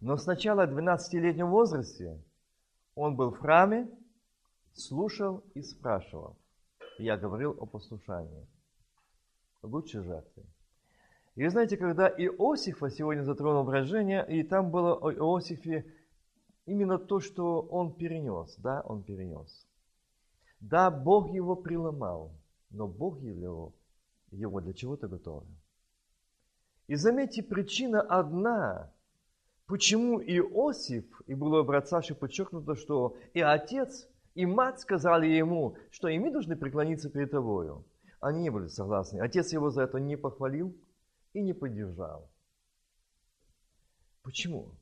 [0.00, 2.22] Но сначала в 12-летнем возрасте
[2.94, 3.88] он был в храме,
[4.72, 6.36] слушал и спрашивал.
[6.98, 8.46] Я говорил о послушании.
[9.62, 10.44] Лучше жертвы.
[11.34, 15.84] И вы знаете, когда Иосифа сегодня затронул выражение, и там было о Иосифе
[16.66, 18.56] именно то, что он перенес.
[18.58, 19.66] Да, он перенес.
[20.60, 22.32] Да, Бог его приломал,
[22.70, 23.72] но Бог его,
[24.30, 25.46] его для чего-то готовил.
[26.88, 28.92] И заметьте, причина одна,
[29.68, 36.08] почему Иосиф, и было в Саши подчеркнуто, что и отец, и мать сказали ему, что
[36.08, 37.84] и мы должны преклониться перед тобою.
[38.20, 39.20] Они не были согласны.
[39.20, 40.74] Отец его за это не похвалил
[41.34, 42.28] и не поддержал.
[44.22, 44.74] Почему?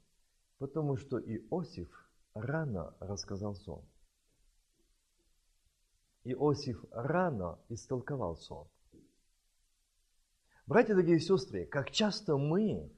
[0.59, 1.89] Потому что Иосиф
[2.33, 3.85] рано рассказал сон.
[6.25, 8.67] Иосиф рано истолковал сон.
[10.67, 12.91] Братья, дорогие сестры, как часто мы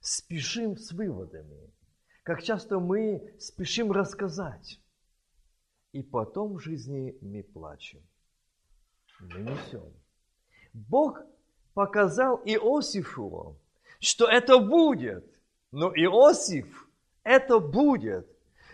[0.00, 1.70] спешим с выводами,
[2.22, 4.80] как часто мы спешим рассказать,
[5.92, 8.00] и потом в жизни мы плачем,
[9.20, 9.92] мы несем.
[10.72, 11.20] Бог
[11.74, 13.56] показал Иосифу,
[13.98, 15.24] что это будет,
[15.72, 16.88] но Иосиф
[17.22, 18.26] это будет.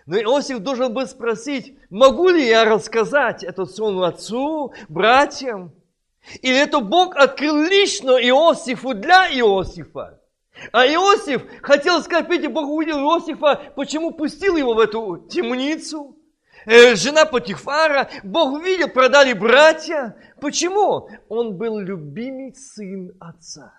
[0.07, 5.73] Но Иосиф должен был спросить, могу ли я рассказать этот сон отцу, братьям?
[6.43, 10.21] Или это Бог открыл лично Иосифу для Иосифа?
[10.73, 16.17] А Иосиф хотел сказать, видите, Бог увидел Иосифа, почему пустил его в эту темницу?
[16.65, 20.17] Э, жена Потифара, Бог видел, продали братья.
[20.41, 21.09] Почему?
[21.29, 23.73] Он был любимец сын отца.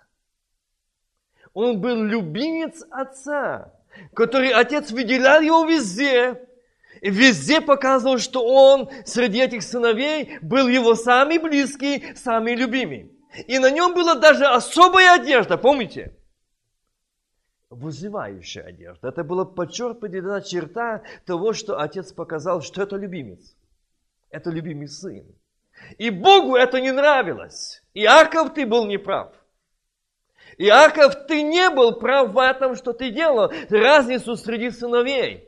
[1.53, 3.73] Он был любимец отца,
[4.13, 6.41] который отец выделял его везде.
[7.01, 13.11] И везде показывал, что он среди этих сыновей был его самый близкий, самый любимый.
[13.47, 16.16] И на нем была даже особая одежда, помните?
[17.69, 19.09] Вызывающая одежда.
[19.09, 23.55] Это была подчеркнутая черта того, что отец показал, что это любимец.
[24.29, 25.25] Это любимый сын.
[25.97, 27.83] И Богу это не нравилось.
[27.93, 29.33] Иаков, ты был неправ.
[30.57, 35.47] Иаков, ты не был прав в этом, что ты делал, разницу среди сыновей.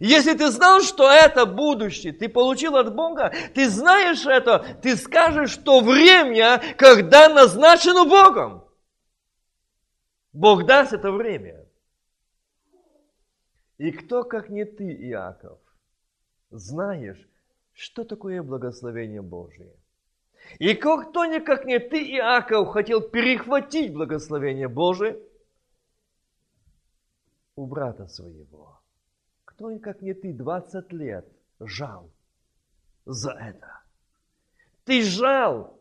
[0.00, 5.50] Если ты знал, что это будущее, ты получил от Бога, ты знаешь это, ты скажешь,
[5.50, 8.65] что время, когда назначено Богом.
[10.36, 11.64] Бог даст это время.
[13.78, 15.58] И кто, как не ты, Иаков,
[16.50, 17.26] знаешь,
[17.72, 19.74] что такое благословение Божие?
[20.58, 25.18] И кто, не как не ты, Иаков, хотел перехватить благословение Божие
[27.54, 28.78] у брата своего?
[29.46, 31.26] Кто, как не ты, 20 лет
[31.60, 32.10] жал
[33.06, 33.80] за это?
[34.84, 35.75] Ты жал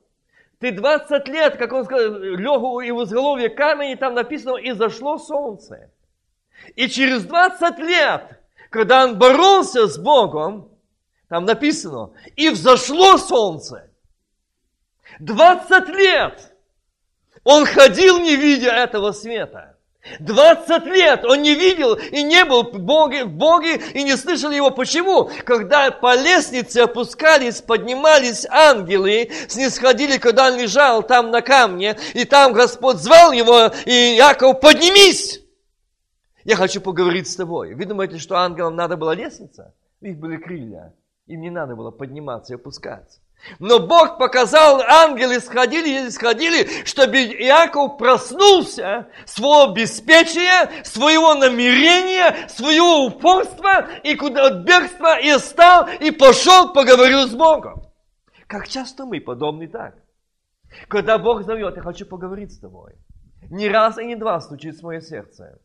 [0.65, 5.19] ты 20 лет, как он сказал, лег и в изголовье камень, там написано, и зашло
[5.19, 5.91] солнце.
[6.75, 10.71] И через 20 лет, когда он боролся с Богом,
[11.29, 13.91] там написано, и взошло солнце.
[15.19, 16.55] 20 лет
[17.43, 19.74] он ходил, не видя этого света.
[20.19, 24.51] 20 лет он не видел и не был в Боге, в Боге и не слышал
[24.51, 24.71] его.
[24.71, 25.29] Почему?
[25.43, 32.53] Когда по лестнице опускались, поднимались ангелы, снисходили, когда он лежал там на камне, и там
[32.53, 35.41] Господь звал его, и Яков, поднимись!
[36.43, 37.73] Я хочу поговорить с тобой.
[37.73, 39.73] Вы думаете, что ангелам надо была лестница?
[40.01, 40.93] У них были крылья.
[41.25, 43.19] Им не надо было подниматься и опускаться.
[43.59, 53.05] Но Бог показал, ангелы сходили и сходили, чтобы Иаков проснулся своего обеспечения, своего намерения, своего
[53.05, 57.83] упорства, и куда от бегства, и стал, и пошел, поговорил с Богом.
[58.47, 59.95] Как часто мы подобны так?
[60.87, 62.93] Когда Бог зовет, я хочу поговорить с тобой.
[63.49, 65.59] Ни раз и не два стучит в мое сердце.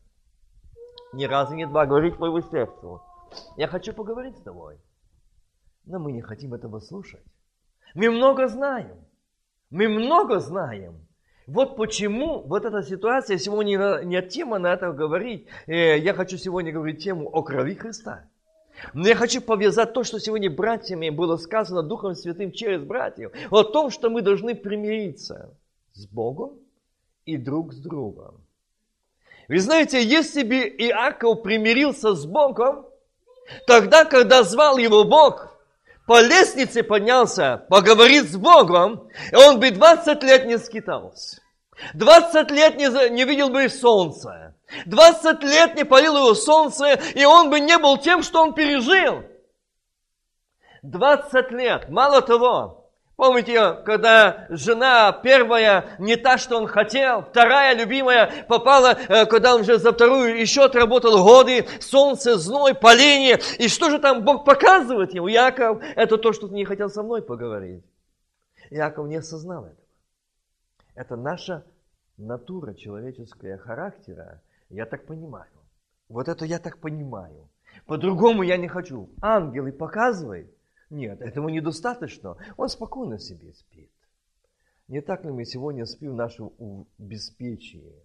[1.13, 3.01] Ни раз и не два говорит моему сердцу.
[3.57, 4.79] Я хочу поговорить с тобой.
[5.85, 7.25] Но мы не хотим этого слушать.
[7.93, 8.97] Мы много знаем.
[9.69, 11.07] Мы много знаем.
[11.47, 15.47] Вот почему вот эта ситуация, сегодня не тема на это говорить.
[15.67, 18.25] Э, я хочу сегодня говорить тему о крови Христа.
[18.93, 23.63] Но я хочу повязать то, что сегодня братьями было сказано Духом Святым через братьев, о
[23.63, 25.53] том, что мы должны примириться
[25.93, 26.57] с Богом
[27.25, 28.41] и друг с другом.
[29.47, 32.85] Вы знаете, если бы Иаков примирился с Богом,
[33.67, 35.50] тогда, когда звал его Бог,
[36.05, 41.41] по лестнице поднялся, поговорит с Богом, и он бы 20 лет не скитался.
[41.93, 44.55] 20 лет не, не видел бы солнца.
[44.85, 49.23] 20 лет не палил его солнце, и он бы не был тем, что он пережил.
[50.83, 51.89] 20 лет.
[51.89, 52.80] Мало того,
[53.21, 59.61] Помните, когда жена первая, не та, что он хотел, вторая, любимая, попала, э, когда он
[59.61, 63.39] уже за вторую еще отработал годы, солнце, зной, поление.
[63.59, 65.27] И что же там Бог показывает ему?
[65.27, 67.83] Яков, это то, что ты не хотел со мной поговорить.
[68.71, 69.87] Яков не осознал этого.
[70.95, 71.63] Это наша
[72.17, 75.51] натура человеческая характера, я так понимаю.
[76.09, 77.47] Вот это я так понимаю.
[77.85, 79.11] По-другому я не хочу.
[79.21, 80.49] Ангелы показывают,
[80.91, 82.37] нет, этого недостаточно.
[82.57, 83.91] Он спокойно себе спит.
[84.87, 86.51] Не так ли мы сегодня спим в нашем
[86.97, 87.95] беспечии,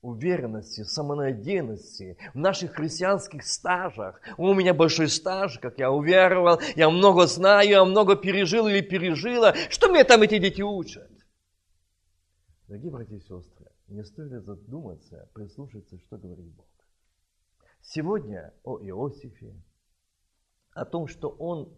[0.00, 4.20] уверенности, самонадеянности, в наших христианских стажах.
[4.36, 9.54] У меня большой стаж, как я уверовал, я много знаю, я много пережил или пережила.
[9.68, 11.10] Что мне там эти дети учат?
[12.66, 16.66] Дорогие братья и сестры, не стоит задуматься, прислушаться, что говорит Бог.
[17.82, 19.54] Сегодня о Иосифе,
[20.72, 21.72] о том, что он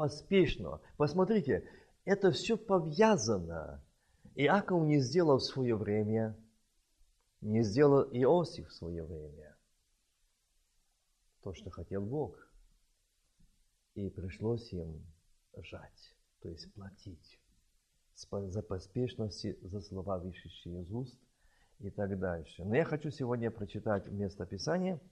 [0.00, 0.80] поспешно.
[0.96, 1.68] Посмотрите,
[2.06, 3.84] это все повязано.
[4.34, 6.34] Иаков не сделал в свое время,
[7.42, 9.54] не сделал Иосиф в свое время.
[11.42, 12.34] То, что хотел Бог.
[13.94, 15.04] И пришлось им
[15.58, 17.38] жать, то есть платить
[18.14, 21.20] за поспешности, за слова, вышедшие из уст
[21.78, 22.64] и так дальше.
[22.64, 24.98] Но я хочу сегодня прочитать место Писания–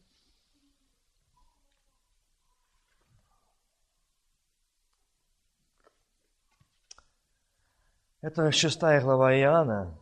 [8.20, 9.97] Это шестая глава Иоанна.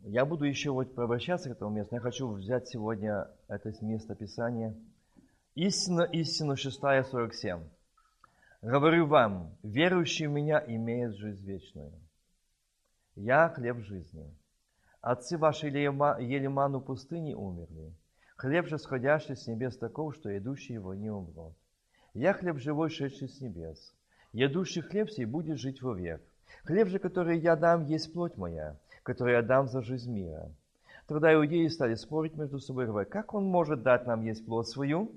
[0.00, 1.94] Я буду еще вот обращаться к этому месту.
[1.94, 4.74] Я хочу взять сегодня это место Писания.
[5.54, 6.80] Истина, истина, 6,
[7.10, 7.62] 47.
[8.62, 11.92] Говорю вам, верующий в меня имеет жизнь вечную.
[13.14, 14.34] Я хлеб жизни.
[15.02, 17.94] Отцы ваши ели ману пустыни умерли.
[18.36, 21.52] Хлеб же, сходящий с небес таков, что идущий его не умрет.
[22.14, 23.94] Я хлеб живой, шедший с небес.
[24.32, 26.22] Ядущий хлеб сей будет жить вовек.
[26.64, 30.52] Хлеб же, который я дам, есть плоть моя, которую я дам за жизнь мира.
[31.06, 35.12] Тогда иудеи стали спорить между собой, говоря, как он может дать нам есть плоть свою?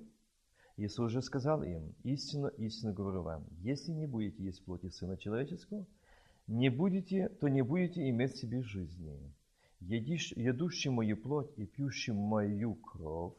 [0.77, 5.85] Иисус же сказал им, истинно, истинно говорю вам, если не будете есть плоти Сына Человеческого,
[6.47, 9.19] не будете, то не будете иметь в себе жизни.
[9.81, 13.35] Едишь, едущий мою плоть и пьющий мою кровь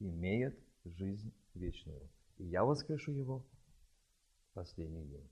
[0.00, 2.02] имеет жизнь вечную.
[2.36, 3.42] И я воскрешу его
[4.54, 5.28] последний день.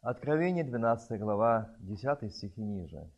[0.00, 3.10] Откровение 12 глава, 10 стих и ниже.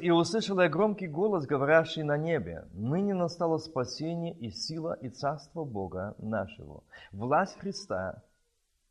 [0.00, 5.64] «И услышал я громкий голос, говорящий на небе, ныне настало спасение и сила и царство
[5.64, 8.22] Бога нашего, власть Христа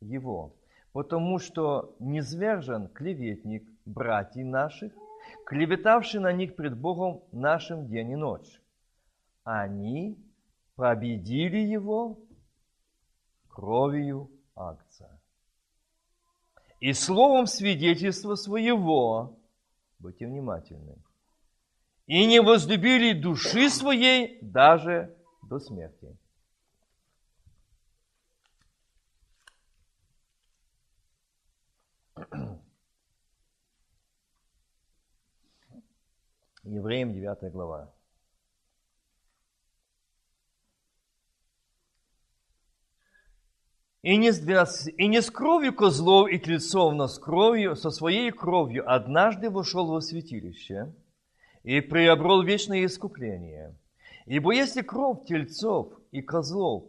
[0.00, 0.54] Его,
[0.92, 4.92] потому что низвержен клеветник братьев наших,
[5.46, 8.60] клеветавший на них пред Богом нашим день и ночь.
[9.44, 10.18] Они
[10.76, 12.18] победили его
[13.48, 15.20] кровью акция.
[16.80, 19.36] И словом свидетельства своего,
[19.98, 20.96] будьте внимательны,
[22.06, 26.16] и не возлюбили души своей даже до смерти.
[36.68, 37.90] Евреям 9 глава.
[44.02, 48.30] И не, с, и не с кровью козлов и тельцов, но с кровью, со своей
[48.30, 50.94] кровью однажды вошел во святилище
[51.64, 53.74] и приобрел вечное искупление.
[54.26, 56.84] Ибо если кровь тельцов и козлов,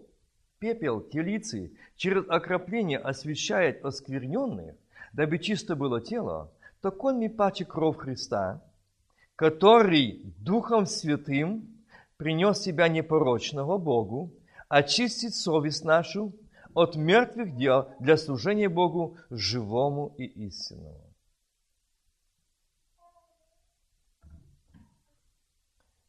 [0.59, 4.75] пепел телицы через окропление освещает оскверненных,
[5.13, 8.61] дабы чисто было тело, то конь паче кровь Христа,
[9.39, 11.65] который Духом Святым
[12.17, 14.33] принес себя непорочного Богу,
[14.67, 16.33] очистить совесть нашу
[16.73, 20.99] от мертвых дел для служения Богу живому и истинному.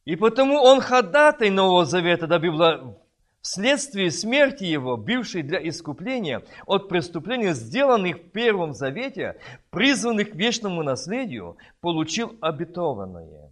[0.03, 2.97] И потому он ходатай Нового Завета, дабы была
[3.41, 9.37] вследствие смерти его, бившей для искупления от преступлений, сделанных в Первом Завете,
[9.69, 13.51] призванных к вечному наследию, получил обетованное.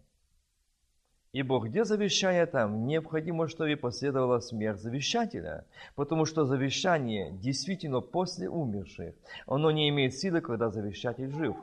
[1.31, 5.65] Ибо где завещание там, необходимо, чтобы последовала смерть завещателя,
[5.95, 9.13] потому что завещание действительно после умерших,
[9.45, 11.55] оно не имеет силы, когда завещатель жив.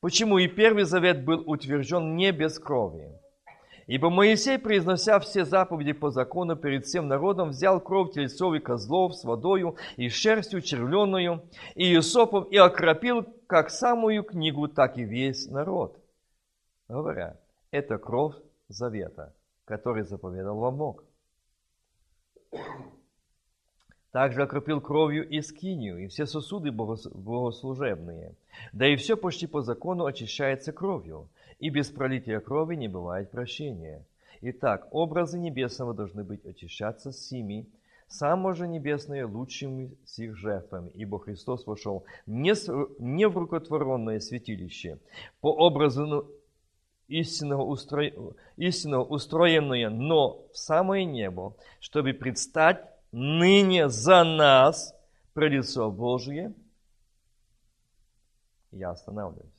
[0.00, 3.08] Почему и Первый Завет был утвержден не без крови?
[3.86, 9.14] Ибо Моисей, произнося все заповеди по закону перед всем народом, взял кровь тельцов и козлов
[9.14, 11.42] с водою и шерстью червленную
[11.74, 15.98] и Иосопом и окропил как самую книгу, так и весь народ.
[16.88, 17.36] говоря,
[17.70, 18.34] это кровь
[18.68, 19.34] завета,
[19.66, 21.04] который заповедал вам Бог.
[24.12, 28.36] Также окропил кровью и скинию, и все сосуды богослужебные.
[28.72, 31.28] Да и все почти по закону очищается кровью,
[31.64, 34.04] и без пролития крови не бывает прощения.
[34.42, 37.66] Итак, образы небесного должны быть очищаться сими,
[38.06, 44.98] само же небесное лучшими сих жертвами, ибо Христос вошел не, с, не в рукотворенное святилище,
[45.40, 46.30] по образу
[47.08, 48.12] истинного, устро...
[48.58, 54.94] истинного устроенное, но в самое небо, чтобы предстать ныне за нас
[55.32, 56.52] про лицо Божие,
[58.70, 59.53] я останавливаюсь.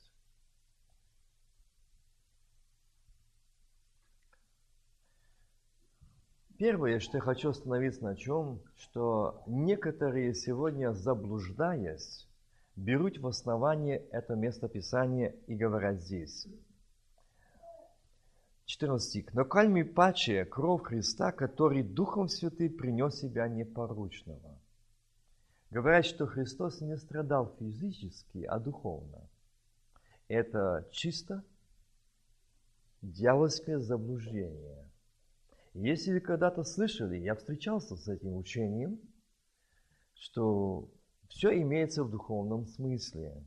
[6.58, 12.28] Первое, что я хочу остановиться на чем, что некоторые сегодня, заблуждаясь,
[12.76, 16.48] берут в основание это место Писания и говорят здесь–
[18.66, 19.34] 14 стих.
[19.34, 24.60] «Но кальми паче кровь Христа, который Духом Святым принес себя непоручного».
[25.70, 29.22] Говорят, что Христос не страдал физически, а духовно.
[30.28, 31.44] Это чисто
[33.02, 34.85] дьявольское заблуждение.
[35.76, 38.98] Если вы когда-то слышали, я встречался с этим учением,
[40.16, 40.90] что
[41.28, 43.44] все имеется в духовном смысле.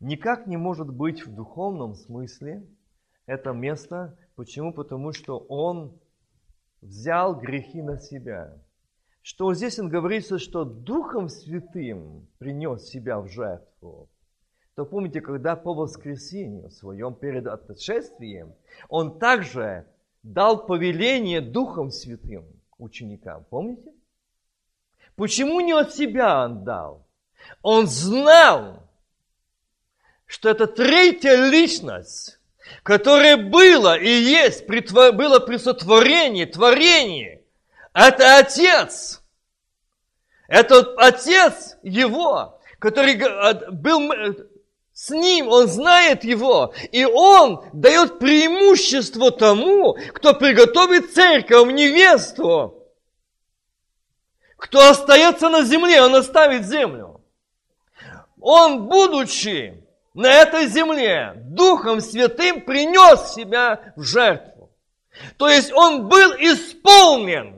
[0.00, 2.66] Никак не может быть в духовном смысле–
[3.26, 4.18] это место.
[4.36, 4.74] Почему?
[4.74, 5.98] Потому что он
[6.82, 8.62] взял грехи на себя.
[9.22, 14.10] Что здесь он говорится, что Духом Святым принес себя в жертву.
[14.74, 18.54] То помните, когда по воскресенью своем перед отшествием,
[18.90, 19.86] он также
[20.24, 22.46] дал повеление Духом Святым
[22.78, 23.44] ученикам.
[23.50, 23.92] Помните?
[25.14, 27.06] Почему не от себя он дал?
[27.62, 28.88] Он знал,
[30.26, 32.40] что это третья личность,
[32.82, 37.44] которое было и есть, было при сотворении, творении.
[37.92, 39.22] Это Отец.
[40.48, 43.16] Это Отец Его, который
[43.70, 44.10] был
[44.94, 52.80] с ним, он знает его, и он дает преимущество тому, кто приготовит церковь, невесту.
[54.56, 57.20] Кто остается на земле, он оставит землю.
[58.40, 59.84] Он, будучи
[60.14, 64.70] на этой земле Духом Святым принес себя в жертву.
[65.38, 67.53] То есть он был исполнен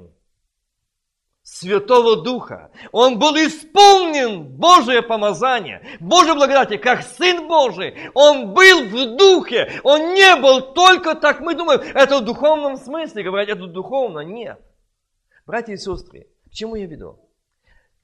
[1.59, 2.71] Святого Духа.
[2.93, 8.11] Он был исполнен Божие помазание, Божьей благодати, как Сын Божий.
[8.15, 9.81] Он был в Духе.
[9.83, 14.21] Он не был только так, мы думаем, это в духовном смысле, говорят, это духовно.
[14.21, 14.61] Нет.
[15.47, 17.19] Братья и сестры, к чему я веду?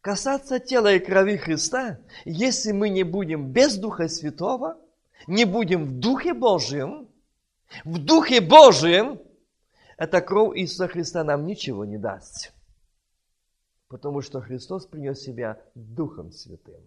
[0.03, 4.77] касаться тела и крови Христа, если мы не будем без Духа Святого,
[5.29, 7.09] не будем в Духе Божьем,
[7.85, 9.21] в Духе Божьем,
[9.97, 12.53] эта кровь Иисуса Христа нам ничего не даст.
[13.93, 16.81] Потому что Христос принес себя Духом Святым.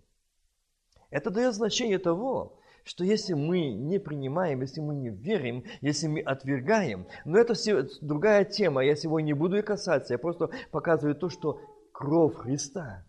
[1.11, 6.21] Это дает значение того, что если мы не принимаем, если мы не верим, если мы
[6.21, 7.53] отвергаем, но это
[8.01, 13.05] другая тема, я сегодня не буду и касаться, я просто показываю то, что кровь Христа.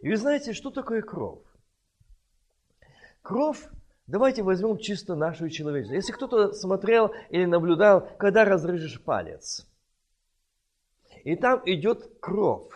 [0.00, 1.42] И вы знаете, что такое кровь?
[3.20, 3.66] Кровь,
[4.06, 5.96] давайте возьмем чисто нашу человеческую.
[5.96, 9.66] Если кто-то смотрел или наблюдал, когда разрежешь палец,
[11.24, 12.70] и там идет кровь.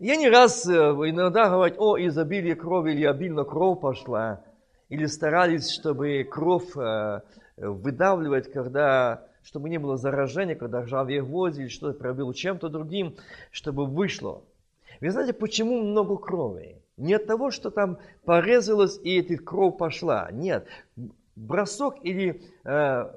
[0.00, 4.42] Я не раз э, иногда говорю, о, изобилие крови или обильно кровь пошла,
[4.88, 7.20] или старались, чтобы кровь э,
[7.58, 13.16] выдавливать, когда чтобы не было заражения, когда ржавые гвозди или что-то пробил чем-то другим,
[13.50, 14.42] чтобы вышло.
[15.02, 16.82] Вы знаете, почему много крови?
[16.96, 20.30] Не от того, что там порезалось и эта кровь пошла.
[20.32, 20.66] Нет.
[21.36, 23.14] Бросок или э,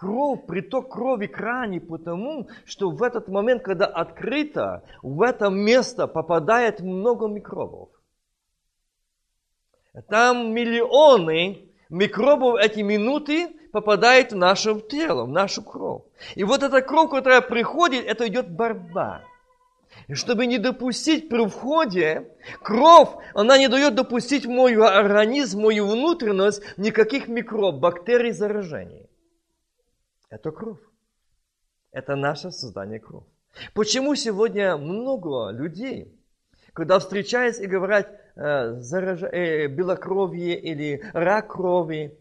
[0.00, 6.06] кровь, приток крови к ране, потому что в этот момент, когда открыто, в это место
[6.06, 7.90] попадает много микробов.
[10.08, 16.02] Там миллионы микробов эти минуты попадает в наше тело, в нашу кровь.
[16.34, 19.22] И вот эта кровь, которая приходит, это идет борьба.
[20.08, 22.30] И чтобы не допустить при входе,
[22.62, 29.09] кровь, она не дает допустить в мой организм, в мою внутренность никаких микроб, бактерий, заражений.
[30.30, 30.80] Это кровь.
[31.92, 33.24] Это наше создание кровь.
[33.74, 36.16] Почему сегодня много людей,
[36.72, 39.22] когда встречаются и говорят э, зараж...
[39.24, 42.16] э, белокровие или рак крови,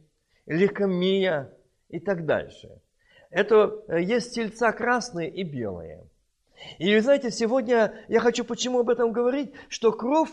[0.48, 1.54] лейкемия
[1.88, 2.82] и так дальше.
[3.30, 6.04] Это э, есть тельца красные и белые–
[6.78, 10.32] и знаете, сегодня я хочу почему об этом говорить, что кровь,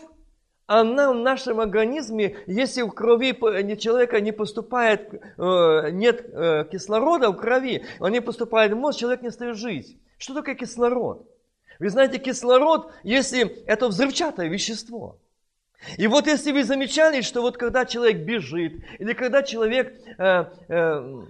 [0.67, 3.31] она в нашем организме, если в крови
[3.77, 9.21] человека не поступает, э, нет э, кислорода в крови, он не поступает в мозг, человек
[9.21, 9.97] не стает жить.
[10.17, 11.25] Что такое кислород?
[11.79, 15.17] Вы знаете, кислород, если это взрывчатое вещество.
[15.97, 21.23] И вот если вы замечали, что вот когда человек бежит, или когда человек э, э,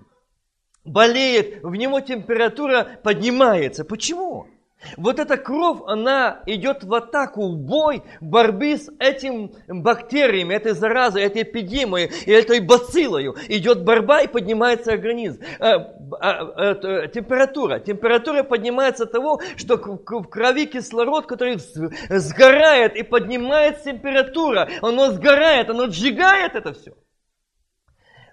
[0.83, 3.85] болеет, в него температура поднимается.
[3.85, 4.47] Почему?
[4.95, 10.73] Вот эта кровь, она идет в атаку, в бой, в борьбе с этим бактериями, этой
[10.73, 13.33] заразой, этой эпидемией, и этой бациллой.
[13.47, 15.41] Идет борьба и поднимается организм.
[15.59, 15.85] Э, э,
[16.21, 17.79] э, температура.
[17.79, 24.69] Температура поднимается от того, что в крови кислород, который сгорает и поднимает температура.
[24.81, 26.93] Оно сгорает, оно сжигает это все.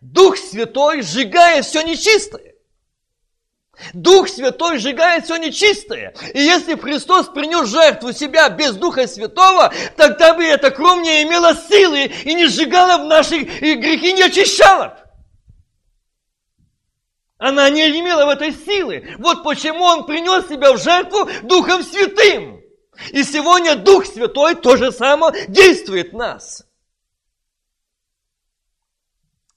[0.03, 2.54] Дух Святой сжигает все нечистое.
[3.93, 6.15] Дух Святой сжигает все нечистое.
[6.33, 11.55] И если Христос принес жертву себя без Духа Святого, тогда бы эта кровь не имела
[11.55, 15.01] силы и не сжигала в наши грехи, не очищала.
[17.39, 19.17] Она не имела в этой силы.
[19.19, 22.63] Вот почему Он принес себя в жертву Духом Святым.
[23.11, 26.65] И сегодня Дух Святой то же самое действует в нас.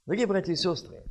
[0.05, 1.03] Дорогие братья и сестры,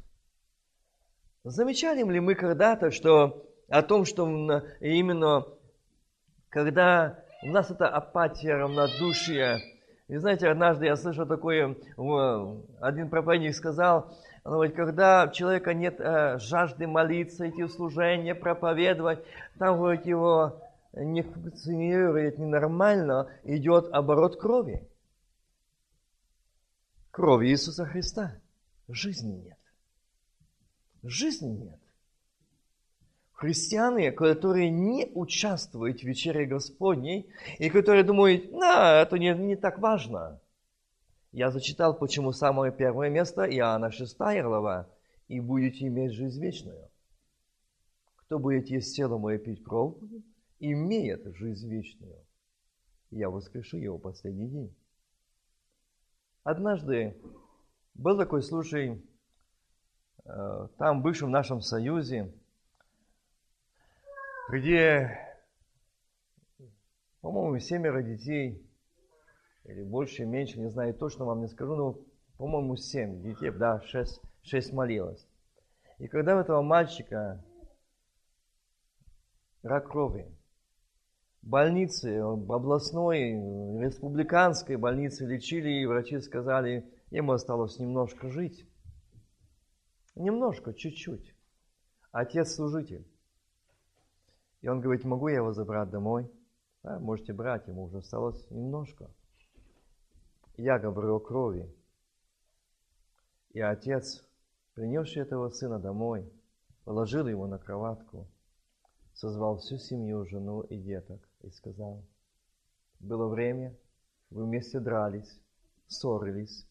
[1.48, 4.26] Замечали ли мы когда-то, что о том, что
[4.80, 5.46] именно
[6.48, 9.60] когда у нас это апатия, равнодушие,
[10.08, 11.76] и знаете, однажды я слышал такое,
[12.80, 14.12] один проповедник сказал,
[14.44, 19.20] говорит, когда у человека нет э, жажды молиться, идти в служение, проповедовать,
[19.56, 20.60] там, говорит, его
[20.94, 24.88] не функционирует ненормально, идет оборот крови.
[27.12, 28.34] Крови Иисуса Христа.
[28.88, 29.58] Жизни нет.
[31.08, 31.80] Жизни нет.
[33.32, 39.78] Христиане, которые не участвуют в вечере Господней и которые думают, на, это не, не так
[39.78, 40.40] важно.
[41.32, 44.88] Я зачитал, почему самое первое место, Иоанна 6 глава,
[45.28, 46.88] и будете иметь жизнь вечную.
[48.16, 49.94] Кто будет есть тело мое пить кровь,
[50.58, 52.16] имеет жизнь вечную.
[53.10, 54.74] Я воскрешу его последний день.
[56.42, 57.16] Однажды
[57.94, 59.00] был такой случай,
[60.26, 62.32] там, в бывшем нашем союзе,
[64.50, 65.18] где,
[67.20, 68.62] по-моему, семеро детей,
[69.64, 71.98] или больше, меньше, не знаю, точно вам не скажу, но,
[72.38, 75.26] по-моему, семь детей, да, шесть, шесть молилось.
[75.98, 77.42] И когда у этого мальчика
[79.62, 80.28] рак крови,
[81.42, 83.30] больницы, областной,
[83.80, 88.66] республиканской больницы лечили, и врачи сказали, ему осталось немножко жить.
[90.16, 91.34] Немножко, чуть-чуть.
[92.10, 93.06] Отец служитель.
[94.62, 96.30] И он говорит, могу я его забрать домой?
[96.82, 99.10] Да, можете брать, ему уже осталось немножко.
[100.56, 101.70] Я говорю о крови.
[103.50, 104.26] И отец,
[104.72, 106.32] принесший этого сына домой,
[106.84, 108.26] положил его на кроватку,
[109.12, 112.02] созвал всю семью, жену и деток и сказал,
[113.00, 113.76] было время,
[114.30, 115.38] вы вместе дрались,
[115.88, 116.66] ссорились,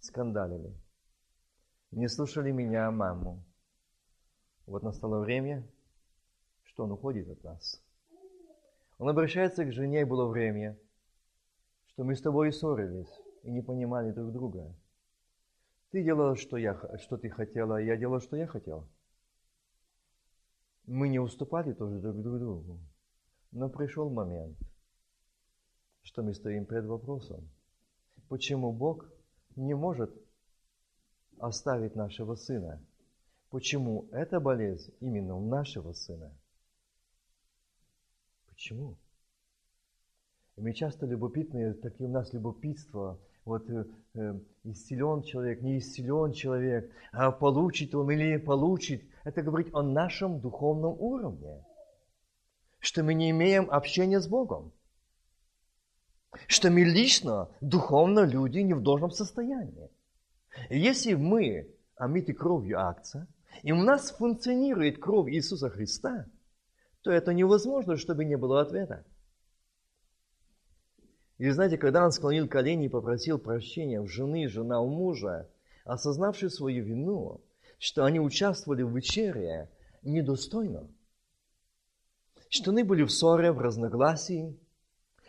[0.00, 0.74] скандалили
[1.96, 3.42] не слушали меня, маму.
[4.66, 5.66] Вот настало время,
[6.64, 7.82] что он уходит от нас.
[8.98, 10.78] Он обращается к жене, и было время,
[11.86, 13.08] что мы с тобой ссорились
[13.44, 14.74] и не понимали друг друга.
[15.90, 18.86] Ты делала, что, я, что ты хотела, а я делала, что я хотел.
[20.84, 22.78] Мы не уступали тоже друг другу.
[23.52, 24.58] Но пришел момент,
[26.02, 27.48] что мы стоим перед вопросом,
[28.28, 29.06] почему Бог
[29.54, 30.25] не может
[31.38, 32.80] оставить нашего сына.
[33.50, 36.32] Почему эта болезнь именно у нашего сына?
[38.48, 38.96] Почему?
[40.56, 46.32] И мы часто любопытные, такие у нас любопытство, вот э, э, исцелен человек, не исцелен
[46.32, 49.04] человек, а получит он или не получит.
[49.24, 51.62] Это говорит о нашем духовном уровне,
[52.80, 54.72] что мы не имеем общения с Богом,
[56.48, 59.90] что мы лично, духовно люди не в должном состоянии.
[60.70, 63.26] Если мы омиты кровью акция,
[63.62, 66.26] и у нас функционирует кровь Иисуса Христа,
[67.02, 69.04] то это невозможно, чтобы не было ответа.
[71.38, 75.48] И знаете, когда он склонил колени и попросил прощения у жены, жена у мужа,
[75.84, 77.40] осознавший свою вину,
[77.78, 79.70] что они участвовали в вечере
[80.02, 80.88] недостойно,
[82.48, 84.58] что они были в ссоре, в разногласии,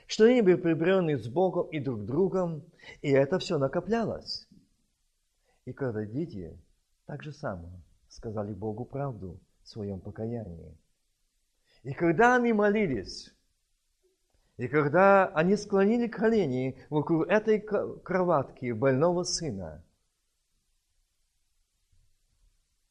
[0.08, 2.64] что они были прибрены с Богом и друг другом,
[3.02, 4.48] и это все накоплялось.
[5.68, 6.58] И когда дети
[7.08, 7.70] так же само
[8.08, 10.78] сказали Богу правду в своем покаянии.
[11.84, 13.34] И когда они молились,
[14.56, 19.84] И когда они склонили колени вокруг этой кроватки больного сына,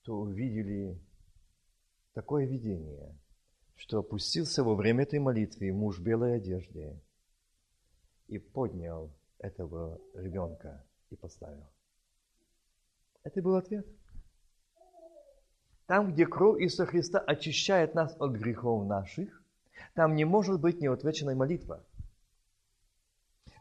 [0.03, 1.01] то увидели
[2.13, 3.19] такое видение,
[3.75, 7.01] что опустился во время этой молитвы муж белой одежде
[8.29, 11.67] и поднял этого ребенка и поставил.
[13.27, 13.85] Это был ответ.
[15.87, 19.43] Там, где кровь Иисуса Христа очищает нас от грехов наших,
[19.95, 21.81] там не может быть неотвеченной молитвы.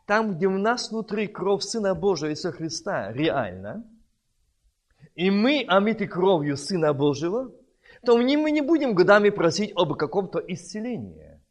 [0.06, 3.84] Там, где у нас внутри кровь Сына Божьего Иисуса Христа реально,
[5.15, 7.51] и мы омиты кровью Сына Божьего,
[8.04, 11.41] то мы не будем годами просить об каком-то исцелении.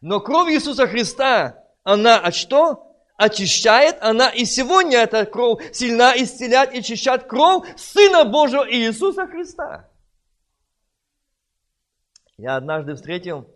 [0.00, 2.93] Но кровь Иисуса Христа, она от что?
[3.24, 9.88] Очищает, она и сегодня эта кровь сильна исцелять и очищать кровь Сына Божьего Иисуса Христа.
[12.36, 13.48] Я однажды встретил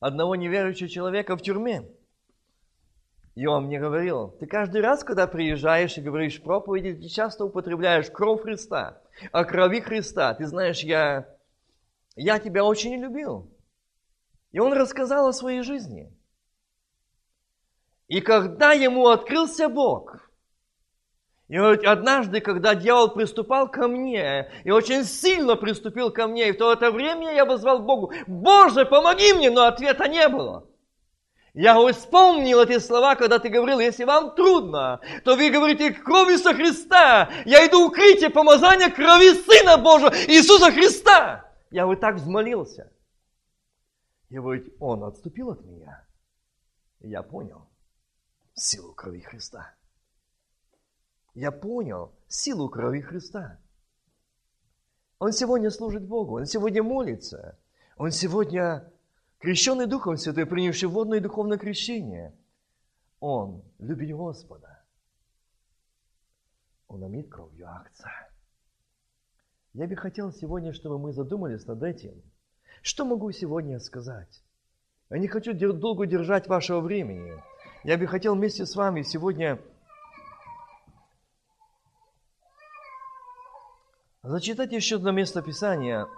[0.00, 1.82] одного неверующего человека в тюрьме.
[3.34, 8.10] И он мне говорил, ты каждый раз, когда приезжаешь и говоришь проповеди, ты часто употребляешь
[8.10, 10.32] кровь Христа, о крови Христа.
[10.32, 11.28] Ты знаешь, я,
[12.14, 13.52] я тебя очень любил.
[14.52, 16.15] И он рассказал о своей жизни.
[18.08, 20.16] И когда ему открылся Бог,
[21.48, 26.52] и вот однажды, когда дьявол приступал ко мне, и очень сильно приступил ко мне, и
[26.52, 30.68] в то это время я возвал Богу, Боже, помоги мне, но ответа не было.
[31.54, 36.52] Я вспомнил эти слова, когда ты говорил, если вам трудно, то вы говорите крови Иисуса
[36.52, 37.30] Христа.
[37.46, 41.50] Я иду укрытие помазания крови Сына Божьего Иисуса Христа.
[41.70, 42.92] Я вот так взмолился.
[44.28, 46.04] И вот он отступил от меня.
[47.00, 47.66] Я понял
[48.56, 49.74] силу крови Христа.
[51.34, 53.60] Я понял силу крови Христа.
[55.18, 57.58] Он сегодня служит Богу, он сегодня молится,
[57.96, 58.90] он сегодня
[59.38, 62.34] крещенный Духом Святым, принявший водное и духовное крещение.
[63.20, 64.84] Он любит Господа.
[66.88, 68.30] Он омит кровью акция.
[69.72, 72.22] Я бы хотел сегодня, чтобы мы задумались над этим.
[72.82, 74.42] Что могу сегодня сказать?
[75.10, 77.32] Я не хочу долго держать вашего времени.
[77.86, 79.60] Я бы хотел вместе с вами сегодня
[84.24, 86.08] зачитать еще одно место Писания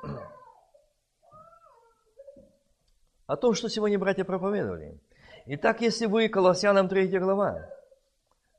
[3.27, 4.99] о том, что сегодня братья проповедовали.
[5.45, 7.69] Итак, если вы, Колоссянам 3 глава,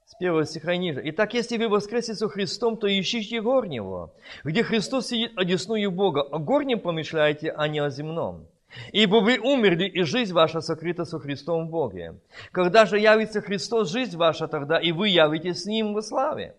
[0.05, 1.01] с первого стиха ниже.
[1.05, 6.21] Итак, если вы воскресли со Христом, то ищите горнего, где Христос сидит одесную Бога.
[6.21, 8.47] О горнем помышляете, а не о земном.
[8.91, 12.19] Ибо вы умерли, и жизнь ваша сокрыта со Христом в Боге.
[12.51, 16.55] Когда же явится Христос, жизнь ваша тогда, и вы явитесь с Ним во славе.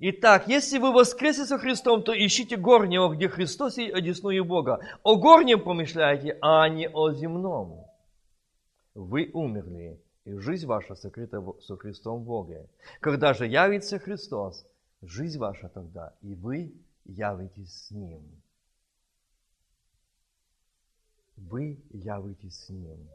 [0.00, 4.80] Итак, если вы воскресли со Христом, то ищите горнего, где Христос и одесную Бога.
[5.02, 7.84] О горнем помышляйте, а не о земном.
[8.94, 12.68] Вы умерли, и жизнь ваша сокрыта со Христом в Боге.
[13.00, 14.64] Когда же явится Христос,
[15.02, 16.72] жизнь ваша тогда, и вы
[17.08, 18.22] явитесь с Ним.
[21.36, 23.08] Вы явитесь с Ним.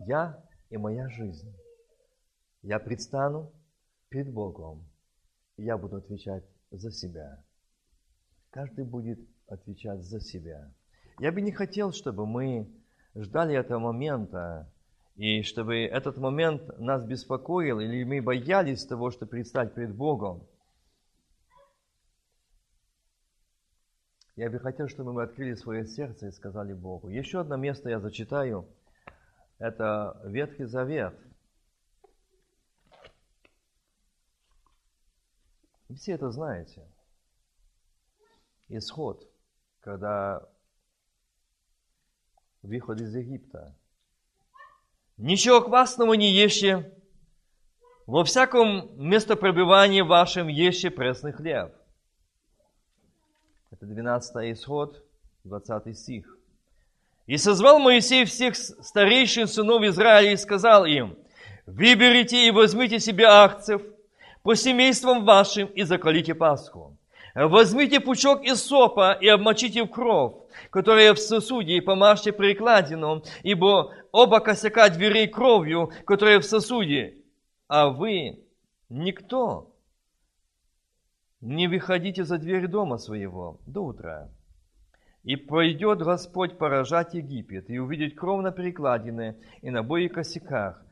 [0.00, 1.54] Я и моя жизнь.
[2.62, 3.52] Я предстану
[4.08, 4.84] перед Богом,
[5.56, 7.44] и я буду отвечать за себя.
[8.50, 10.72] Каждый будет отвечать за себя.
[11.18, 12.68] Я бы не хотел, чтобы мы
[13.14, 14.72] ждали этого момента,
[15.16, 20.46] и чтобы этот момент нас беспокоил, или мы боялись того, что предстать перед Богом.
[24.36, 27.08] Я бы хотел, чтобы мы открыли свое сердце и сказали Богу.
[27.08, 28.66] Еще одно место я зачитаю.
[29.58, 31.14] Это Ветхий Завет.
[35.94, 36.84] Все это знаете.
[38.68, 39.24] Исход,
[39.80, 40.42] когда
[42.62, 43.76] выход из Египта.
[45.16, 46.92] Ничего квасного не ешьте,
[48.06, 51.72] во всяком местопребывании вашем ешьте пресный хлеб–
[53.84, 55.02] это 12 исход,
[55.44, 56.36] 20 стих.
[57.26, 61.16] «И созвал Моисей всех старейшин сынов Израиля и сказал им,
[61.66, 63.82] «Выберите и возьмите себе акцев
[64.42, 66.96] по семействам вашим и закалите Пасху.
[67.34, 70.34] Возьмите пучок из сопа и обмочите в кровь,
[70.70, 77.16] которая в сосуде, и помажьте прикладину, ибо оба косяка дверей кровью, которая в сосуде,
[77.66, 78.38] а вы
[78.88, 79.73] никто
[81.44, 84.30] не выходите за дверь дома своего до утра.
[85.24, 90.82] И пойдет Господь поражать Египет, и увидеть кровно перекладины и на бои косяках,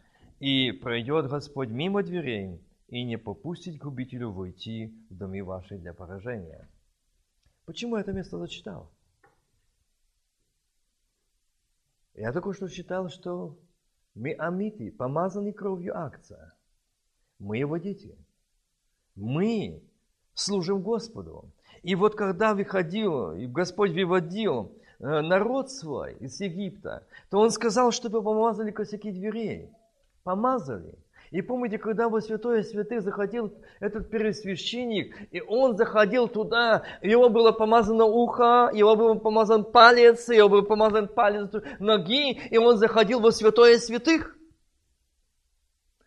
[0.41, 6.69] и пройдет Господь мимо дверей, и не попустить губителю войти в доме ваши для поражения.
[7.65, 8.91] Почему я это место зачитал?
[12.15, 13.59] Я только что читал, что
[14.15, 16.53] мы амиты, помазаны кровью акция.
[17.39, 18.19] Мы его дети.
[19.15, 19.83] Мы
[20.35, 21.45] служим Господу.
[21.83, 27.91] И вот когда выходил, и Господь выводил э, народ свой из Египта, то Он сказал,
[27.91, 29.69] чтобы помазали косяки дверей.
[30.23, 30.95] Помазали.
[31.33, 37.53] И помните, когда во святое святых заходил этот первосвященник, и он заходил туда, его было
[37.53, 43.33] помазано ухо, его был помазан палец, его был помазан палец ноги, и он заходил во
[43.33, 44.37] святое святых.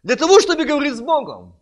[0.04, 1.56] Для того, чтобы говорить с Богом.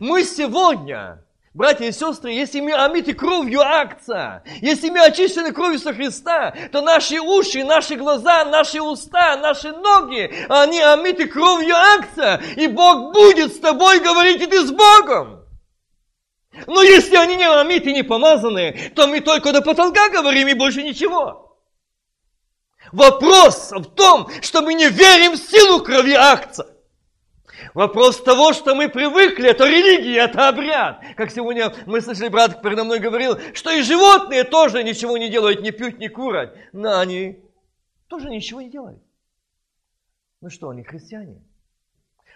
[0.00, 5.94] Мы сегодня Братья и сестры, если мы омиты кровью акция, если мы очищены кровью со
[5.94, 12.66] Христа, то наши уши, наши глаза, наши уста, наши ноги, они омиты кровью акция, и
[12.66, 15.46] Бог будет с тобой говорить, и ты с Богом.
[16.66, 20.82] Но если они не омиты, не помазаны, то мы только до потолка говорим и больше
[20.82, 21.58] ничего.
[22.92, 26.66] Вопрос в том, что мы не верим в силу крови акция.
[27.74, 31.02] Вопрос того, что мы привыкли, это религия, это обряд.
[31.16, 35.60] Как сегодня мы слышали, брат передо мной говорил, что и животные тоже ничего не делают,
[35.60, 36.56] не пьют, не курят.
[36.72, 37.42] Но они
[38.08, 39.02] тоже ничего не делают.
[40.40, 41.42] Ну что, они христиане.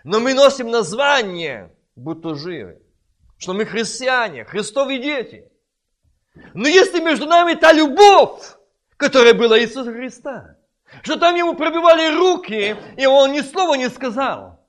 [0.04, 2.82] Но мы носим название, будто живы.
[3.38, 5.50] Что мы христиане, Христовы дети.
[6.54, 8.40] Но если между нами та любовь,
[8.96, 10.56] которая была Иисуса Христа,
[11.02, 14.58] что там ему пробивали руки, и он ни слова не сказал–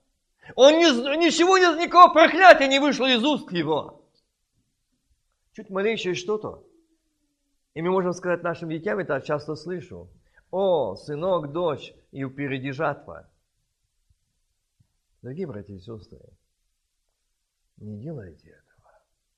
[0.56, 0.86] он не,
[1.18, 4.06] ничего, никакого проклятия не вышло из уст его.
[5.54, 6.66] Чуть малейшее что-то.
[7.74, 10.10] И мы можем сказать нашим детям, это часто слышу.
[10.52, 13.30] О, сынок, дочь, и впереди жатва.
[15.22, 16.20] Дорогие братья и сестры,
[17.78, 18.92] не делайте этого.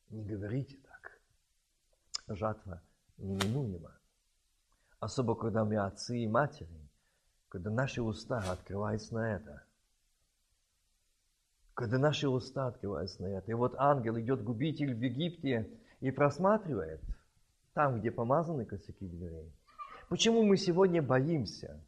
[0.09, 2.35] Не говорите так.
[2.35, 2.81] Жатва
[3.17, 3.95] неминуема.
[4.99, 6.89] Особо, когда мы отцы и матери,
[7.47, 9.63] когда наши уста открываются на это–
[11.75, 13.51] когда наши уста открываются на это.
[13.51, 17.01] И вот ангел идет, губитель в Египте, и просматривает
[17.73, 19.51] там, где помазаны косяки дверей.
[20.09, 21.79] Почему мы сегодня боимся?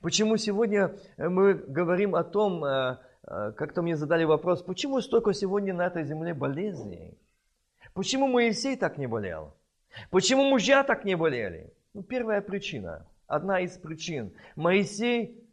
[0.00, 5.74] Почему сегодня мы говорим о том, э, э, как-то мне задали вопрос, почему столько сегодня
[5.74, 7.16] на этой земле болезней?
[7.94, 9.54] Почему Моисей так не болел?
[10.10, 11.72] Почему мужья так не болели?
[11.92, 14.32] Ну, первая причина, одна из причин.
[14.56, 15.44] Моисей,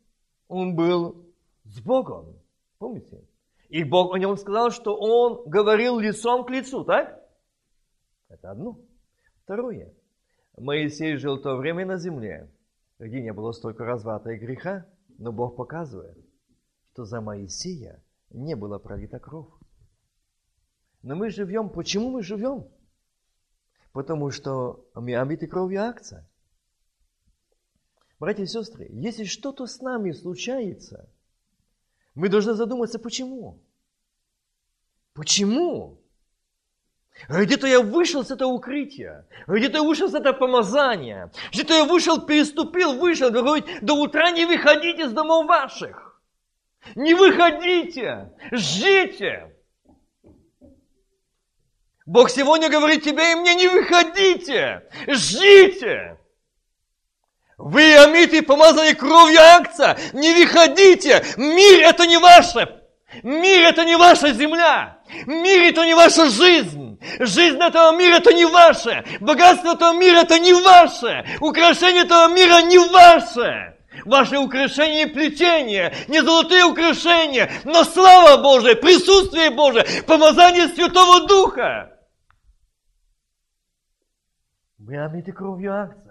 [0.48, 1.26] он был
[1.66, 2.36] с Богом.
[2.78, 3.22] Помните?
[3.70, 7.22] И Бог о нем сказал, что он говорил лицом к лицу, так?
[8.30, 8.80] Это одно.
[9.44, 9.94] Второе.
[10.58, 12.50] Моисей жил то время на земле,
[12.98, 14.86] где не было столько разврата и греха,
[15.18, 16.18] но Бог показывает,
[16.86, 19.52] что за Моисея не было пролита кровь.
[21.04, 22.68] Но мы живем, почему мы живем?
[23.92, 26.28] Потому что мы омиты кровью акция.
[28.20, 31.10] Братья и сестры, если что-то с нами случается–
[32.18, 33.60] мы должны задуматься, почему?
[35.14, 36.02] Почему?
[37.30, 42.20] Где-то я вышел с этого укрытия, где-то я вышел с этого помазания, где-то я вышел,
[42.20, 46.20] переступил, вышел, говорит, до утра не выходите из домов ваших.
[46.96, 49.56] Не выходите, ждите.
[52.08, 56.18] Бог сегодня говорит тебе и мне, не выходите, ждите.
[57.58, 59.98] Вы, амиты, помазали кровью акция.
[60.14, 61.26] Не выходите.
[61.38, 62.84] Мир это не ваше.
[63.24, 65.00] Мир это не ваша земля.
[65.26, 67.00] Мир это не ваша жизнь.
[67.20, 69.04] Жизнь этого мира это не ваше.
[69.22, 71.26] Богатство этого мира это не ваше.
[71.42, 73.74] Украшение этого мира не ваше.
[74.06, 81.98] Ваши украшения и плетения, не золотые украшения, но слава Божия, присутствие Божие, помазание Святого Духа.
[84.78, 86.07] Мы омиты кровью акция.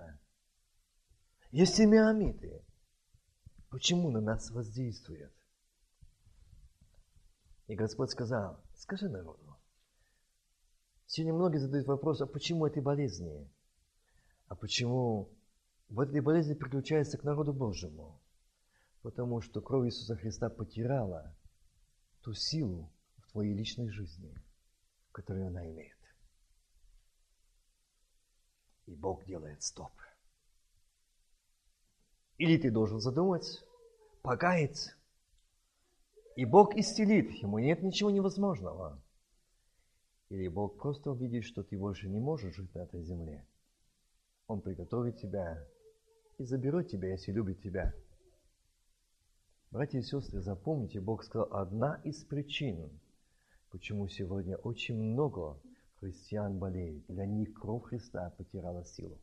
[1.57, 2.63] Есть имя Амиты.
[3.71, 5.33] Почему на нас воздействует?
[7.67, 9.57] И Господь сказал, скажи народу.
[11.07, 13.51] Сегодня многие задают вопрос, а почему эти болезни?
[14.49, 15.31] А почему
[15.89, 18.21] в этой болезни приключается к народу Божьему?
[19.01, 21.35] Потому что кровь Иисуса Христа потирала
[22.21, 24.35] ту силу в твоей личной жизни,
[25.11, 25.97] которую она имеет.
[28.85, 29.93] И Бог делает стоп.
[32.39, 33.65] Или ты должен задумать,
[34.23, 34.93] покаяться.
[36.37, 39.01] И Бог исцелит, ему нет ничего невозможного.
[40.29, 43.47] Или Бог просто увидит, что ты больше не можешь жить на этой земле.
[44.49, 45.65] Он приготовит тебя
[46.37, 47.95] и заберет тебя, если любит тебя.
[49.71, 52.91] Братья и сестры, запомните, Бог сказал, одна из причин,
[53.71, 55.59] почему сегодня очень много
[56.01, 57.07] христиан болеет.
[57.07, 59.19] Для них кровь Христа потеряла силу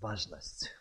[0.00, 0.72] важность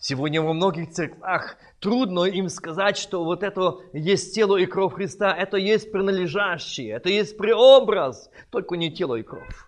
[0.00, 5.34] Сегодня во многих церквах трудно им сказать, что вот это есть тело и кровь Христа,
[5.36, 9.66] это есть принадлежащее, это есть преобраз, только не тело и кровь.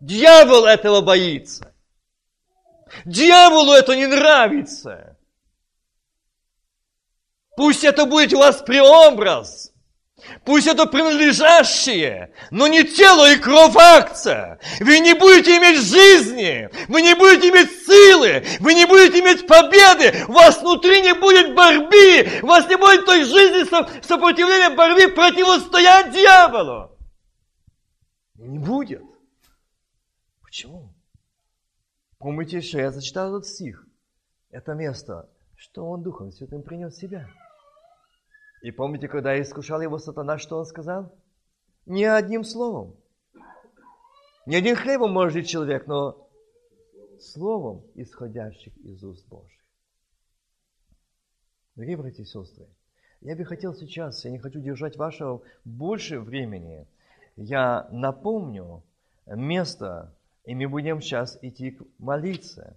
[0.00, 1.74] Дьявол этого боится.
[3.06, 5.16] Дьяволу это не нравится.
[7.56, 9.71] Пусть это будет у вас преобраз.
[10.44, 14.58] Пусть это принадлежащее, но не тело и кровь акция.
[14.80, 20.24] Вы не будете иметь жизни, вы не будете иметь силы, вы не будете иметь победы,
[20.28, 23.64] у вас внутри не будет борьбы, у вас не будет той жизни
[24.04, 26.96] сопротивления борьбы противостоять дьяволу.
[28.34, 29.04] Не будет.
[30.42, 30.92] Почему?
[32.18, 33.86] Помните, что я зачитал этот стих.
[34.50, 37.28] Это место, что он Духом Святым принес себя.
[38.62, 41.12] И помните, когда искушал его сатана, что он сказал?
[41.84, 42.96] Не одним словом.
[44.46, 46.28] Не один хлебом может жить человек, но
[47.20, 49.60] словом, исходящих из уст Божьих.
[51.74, 52.66] Дорогие братья и сестры,
[53.20, 56.86] я бы хотел сейчас, я не хочу держать вашего больше времени,
[57.36, 58.82] я напомню
[59.26, 62.76] место, и мы будем сейчас идти молиться.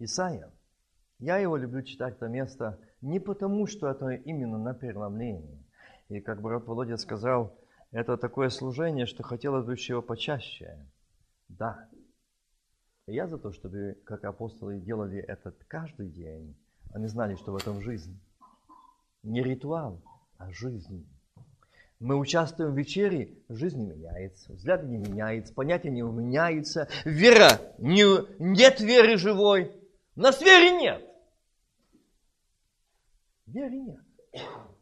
[0.00, 0.50] Исаия.
[1.18, 5.64] Я его люблю читать это место не потому, что это именно на преломлении.
[6.08, 7.56] И как брат Володя сказал,
[7.92, 10.78] это такое служение, что хотелось бы его почаще.
[11.48, 11.88] Да.
[13.06, 16.56] Я за то, чтобы, как апостолы делали это каждый день,
[16.92, 18.18] они знали, что в этом жизнь.
[19.22, 20.00] Не ритуал,
[20.38, 21.06] а жизнь.
[21.98, 28.04] Мы участвуем в вечере, жизнь не меняется, взгляд не меняется, понятия не меняются, вера, не,
[28.38, 29.70] нет веры живой,
[30.20, 31.02] у нас веры нет.
[33.46, 34.00] Веры нет.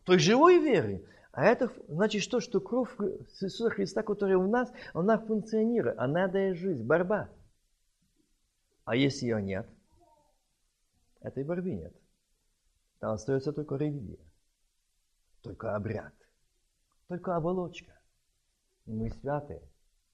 [0.02, 1.08] Той живой веры.
[1.30, 2.40] А это значит что?
[2.40, 5.96] Что кровь Иисуса Христа, которая у нас, она функционирует.
[5.96, 7.28] Она дает жизнь, борьба.
[8.84, 9.68] А если ее нет,
[11.20, 11.94] этой борьбы нет.
[12.98, 14.18] Там остается только религия,
[15.42, 16.14] только обряд,
[17.06, 17.96] только оболочка.
[18.86, 19.62] Мы святые,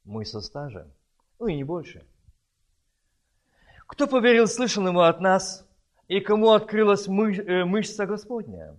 [0.04, 0.92] мы со стажем,
[1.38, 2.06] ну и не больше–
[3.86, 5.66] кто поверил слышанному от нас,
[6.08, 8.76] и кому открылась э, мышца Господня?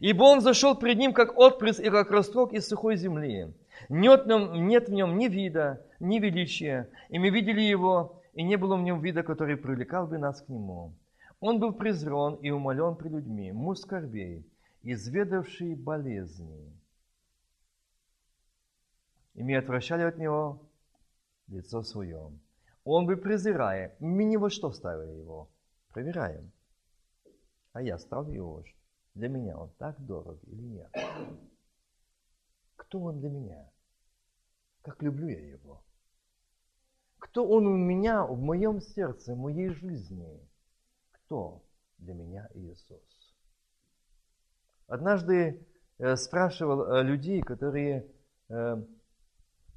[0.00, 3.52] Ибо он зашел пред ним, как отпрыск и как росток из сухой земли.
[3.88, 8.42] Нет в, нем, нет в нем ни вида, ни величия, и мы видели его, и
[8.42, 10.94] не было в нем вида, который привлекал бы нас к нему.
[11.40, 14.46] Он был презрен и умолен пред людьми, муж скорбей,
[14.82, 16.72] изведавший болезни.
[19.34, 20.60] И мы отвращали от него
[21.48, 22.30] лицо свое.
[22.84, 25.48] Он бы презирая, мы ни во что ставили его.
[25.88, 26.52] Проверяем.
[27.72, 28.64] А я ставлю его.
[29.14, 30.90] Для меня он так дорог или нет?
[32.76, 33.70] Кто он для меня?
[34.82, 35.82] Как люблю я его?
[37.18, 40.40] Кто он у меня, в моем сердце, в моей жизни?
[41.12, 41.62] Кто
[41.98, 43.00] для меня Иисус?
[44.88, 45.64] Однажды
[45.98, 48.10] э, спрашивал э, людей, которые
[48.48, 48.82] э,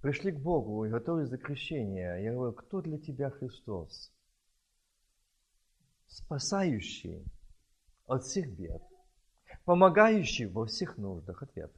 [0.05, 2.23] пришли к Богу и готовы за крещение.
[2.23, 4.13] Я говорю, кто для тебя Христос?
[6.05, 7.25] Спасающий
[8.05, 8.83] от всех бед,
[9.63, 11.41] помогающий во всех нуждах.
[11.41, 11.75] Ответ.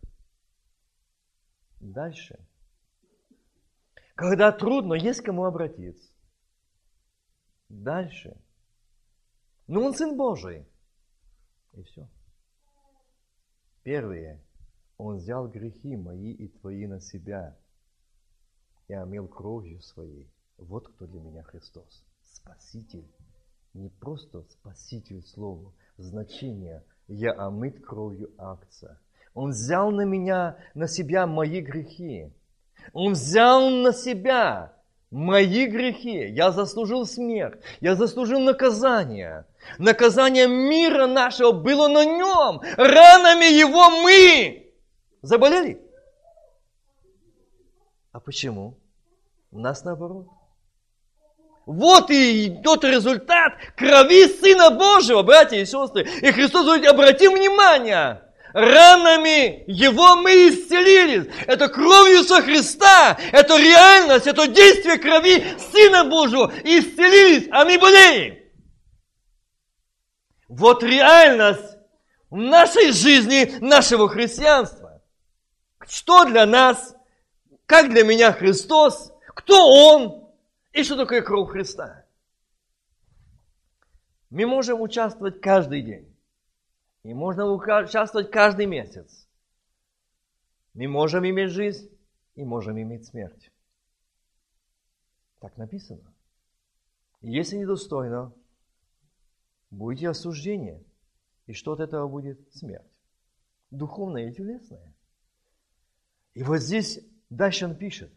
[1.80, 2.38] Дальше.
[4.16, 6.12] Когда трудно, есть кому обратиться.
[7.70, 8.36] Дальше.
[9.68, 10.68] Ну, он Сын Божий.
[11.72, 12.10] И все.
[13.84, 14.44] Первое.
[14.98, 17.58] Он взял грехи мои и твои на себя–
[18.88, 20.30] и омил кровью своей.
[20.58, 22.04] Вот кто для меня Христос.
[22.24, 23.08] Спаситель.
[23.74, 25.74] Не просто спаситель слову.
[25.98, 29.00] Значение «я омыт кровью акция».
[29.34, 32.32] Он взял на меня, на себя мои грехи.
[32.94, 34.74] Он взял на себя
[35.12, 36.28] мои грехи.
[36.30, 37.62] Я заслужил смерть.
[37.82, 39.46] Я заслужил наказание.
[39.78, 42.62] Наказание мира нашего было на нем.
[42.78, 44.74] Ранами его мы
[45.22, 45.87] заболели.
[48.28, 48.78] Почему?
[49.52, 50.28] У нас наоборот.
[51.66, 56.04] Вот и тот результат крови Сына Божьего, братья и сестры.
[56.04, 58.22] И Христос говорит, обратим внимание,
[58.52, 61.34] ранами Его мы исцелились.
[61.48, 66.52] Это кровью со Христа, это реальность, это действие крови Сына Божьего.
[66.66, 68.40] Исцелились, а мы болеем.
[70.50, 71.78] Вот реальность
[72.30, 75.02] в нашей жизни, нашего христианства.
[75.88, 76.97] Что для нас
[77.68, 80.34] как для меня Христос, кто Он
[80.72, 82.06] и что такое кровь Христа.
[84.30, 86.14] Мы можем участвовать каждый день.
[87.04, 89.28] И можно участвовать каждый месяц.
[90.74, 91.90] Мы можем иметь жизнь
[92.36, 93.52] и можем иметь смерть.
[95.40, 96.14] Так написано.
[97.22, 98.34] Если недостойно,
[99.72, 100.84] будете осуждение.
[101.46, 102.40] И что от этого будет?
[102.54, 102.92] Смерть.
[103.72, 104.94] Духовная и телесная.
[106.34, 107.00] И вот здесь
[107.30, 108.12] дальше он пишет.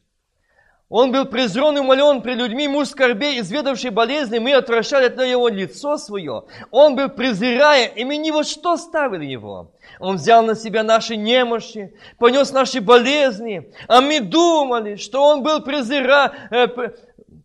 [0.91, 5.49] Он был презрен и умолен пред людьми, муж скорбей, изведавший болезни, мы отвращали от его
[5.49, 6.47] лицо свое.
[6.73, 9.71] Он был презирая, и мы ни во что ставили его.
[10.01, 15.63] Он взял на себя наши немощи, понес наши болезни, а мы думали, что он был
[15.63, 16.67] презира, э,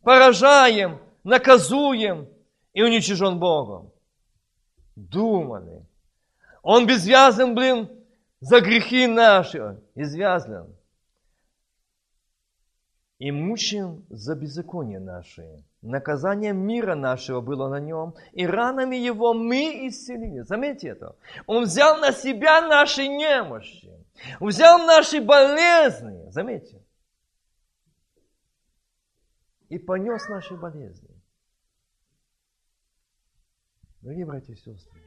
[0.01, 2.27] поражаем, наказуем
[2.73, 3.91] и уничижен Богом.
[4.95, 5.85] Думали.
[6.63, 7.89] Он безвязан, блин,
[8.39, 10.75] за грехи наши, извязлен
[13.17, 15.63] и мучим за беззаконие наши.
[15.81, 20.41] Наказание мира нашего было на нем, и ранами его мы исцелили.
[20.41, 21.15] Заметьте это.
[21.45, 23.91] Он взял на себя наши немощи,
[24.39, 26.29] взял наши болезни.
[26.31, 26.81] Заметьте.
[29.69, 31.09] И понес наши болезни.
[34.01, 35.01] Дорогие братья и сестры,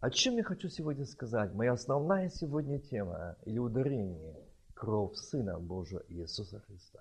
[0.00, 1.52] о чем я хочу сегодня сказать?
[1.52, 4.36] Моя основная сегодня тема или ударение–
[4.74, 7.00] кровь Сына Божьего Иисуса Христа.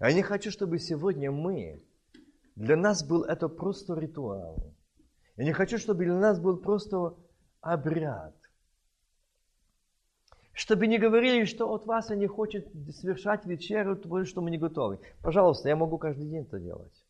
[0.00, 1.82] Я не хочу, чтобы сегодня мы,
[2.56, 4.74] для нас был это просто ритуал.
[5.36, 7.16] Я не хочу, чтобы для нас был просто
[7.60, 8.34] обряд.
[10.52, 14.98] Чтобы не говорили, что от вас они хотят совершать вечеру, потому что мы не готовы.
[15.22, 17.04] Пожалуйста, я могу каждый день это делать.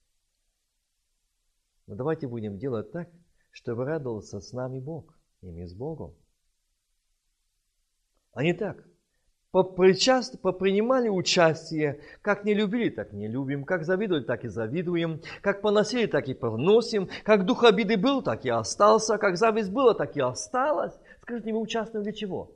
[1.86, 3.08] Но давайте будем делать так,
[3.50, 6.14] чтобы радовался с нами Бог, и мы с Богом.
[8.32, 8.86] А не так–
[9.50, 16.06] попринимали участие, как не любили, так не любим, как завидовали, так и завидуем, как поносили,
[16.06, 20.20] так и поносим, как дух обиды был, так и остался, как зависть была, так и
[20.20, 20.98] осталась.
[21.22, 22.52] Скажите, мы участвуем для чего?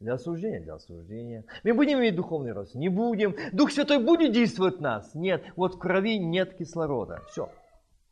[0.00, 1.44] Для осуждения, для осуждения.
[1.62, 2.74] Мы будем иметь духовный рост?
[2.74, 3.34] Не будем.
[3.52, 5.14] Дух Святой будет действовать в нас?
[5.14, 5.44] Нет.
[5.56, 7.22] Вот в крови нет кислорода.
[7.30, 7.48] Все.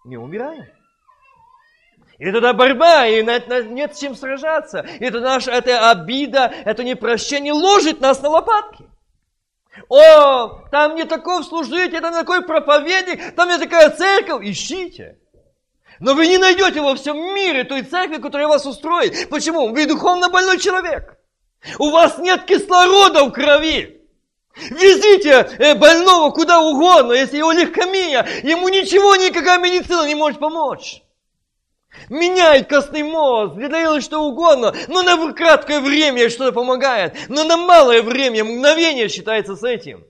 [0.04, 0.64] Мы умираем.
[2.18, 4.86] И тогда борьба, и нет с чем сражаться.
[5.00, 8.84] И это наша это обида, это непрощение ложит нас на лопатки.
[9.88, 14.44] О, там не такой служитель, там не такой проповедник, там не такая церковь.
[14.44, 15.18] Ищите.
[15.98, 19.28] Но вы не найдете во всем мире той церкви, которая вас устроит.
[19.30, 19.68] Почему?
[19.68, 21.16] Вы духовно больной человек.
[21.78, 24.00] У вас нет кислорода в крови.
[24.56, 31.02] Везите э, больного куда угодно, если его легкомия, ему ничего, никакая медицина не может помочь.
[32.12, 38.02] Меняет костный мозг, делает что угодно, но на краткое время что-то помогает, но на малое
[38.02, 40.04] время, мгновение считается с этим.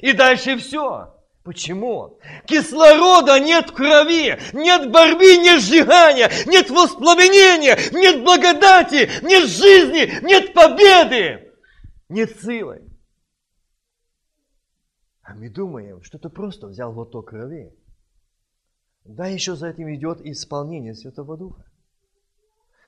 [0.00, 1.12] И дальше все.
[1.42, 2.20] Почему?
[2.46, 10.54] Кислорода нет в крови, нет борьбы, нет сжигания, нет воспламенения, нет благодати, нет жизни, нет
[10.54, 11.52] победы,
[12.08, 12.82] нет силы.
[15.24, 17.72] А мы думаем, что ты просто взял глоток крови
[19.04, 21.64] да, еще за этим идет исполнение Святого Духа.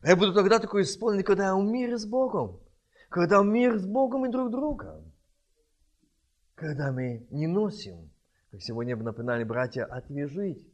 [0.02, 2.60] Я буду тогда такой исполненный, когда я в мире с Богом.
[3.08, 5.12] Когда в мир с Богом и друг другом.
[6.54, 8.10] Когда мы не носим,
[8.50, 10.66] как сегодня напоминали братья, отвяжить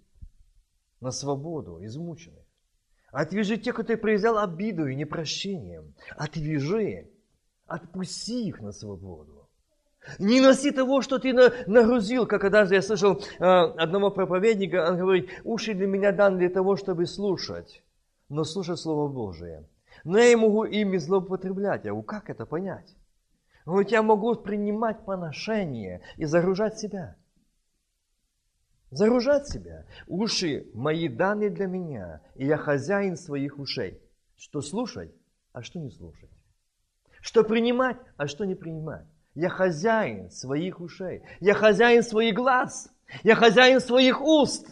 [1.00, 2.44] на свободу измученных.
[3.12, 5.94] Отвяжи тех, кто произвел обиду и непрощением.
[6.16, 7.10] Отвяжи.
[7.66, 9.35] Отпусти их на свободу.
[10.18, 11.32] Не носи того, что ты
[11.66, 16.48] нагрузил, как однажды я слышал э, одного проповедника, он говорит, уши для меня даны для
[16.48, 17.82] того, чтобы слушать,
[18.28, 19.68] но слушать Слово Божие.
[20.04, 21.84] Но я могу ими злоупотреблять.
[21.84, 22.94] Я говорю, как это понять?
[23.64, 27.16] Он говорит, я могу принимать поношение и загружать себя.
[28.90, 29.84] Загружать себя.
[30.06, 34.00] Уши мои даны для меня, и я хозяин своих ушей.
[34.36, 35.12] Что слушать,
[35.52, 36.30] а что не слушать.
[37.20, 39.06] Что принимать, а что не принимать.
[39.36, 41.22] Я хозяин своих ушей.
[41.40, 42.88] Я хозяин своих глаз.
[43.22, 44.66] Я хозяин своих уст.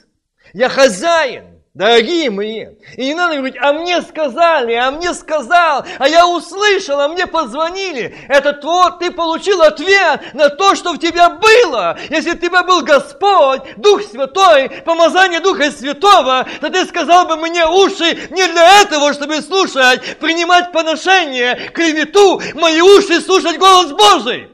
[0.55, 1.61] Я хозяин.
[1.75, 7.01] Дорогие мои, и не надо говорить, а мне сказали, а мне сказал, а я услышал,
[7.01, 8.15] а мне позвонили.
[8.29, 11.99] Это то, ты получил ответ на то, что в тебя было.
[12.11, 17.67] Если у тебя был Господь, Дух Святой, помазание Духа Святого, то ты сказал бы мне
[17.67, 24.54] уши не для этого, чтобы слушать, принимать поношение, клевету, мои уши слушать голос Божий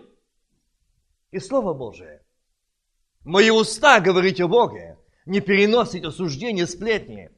[1.31, 2.23] и Слово Божие.
[3.25, 7.31] Мои уста говорить о Боге, не переносить осуждение, сплетни.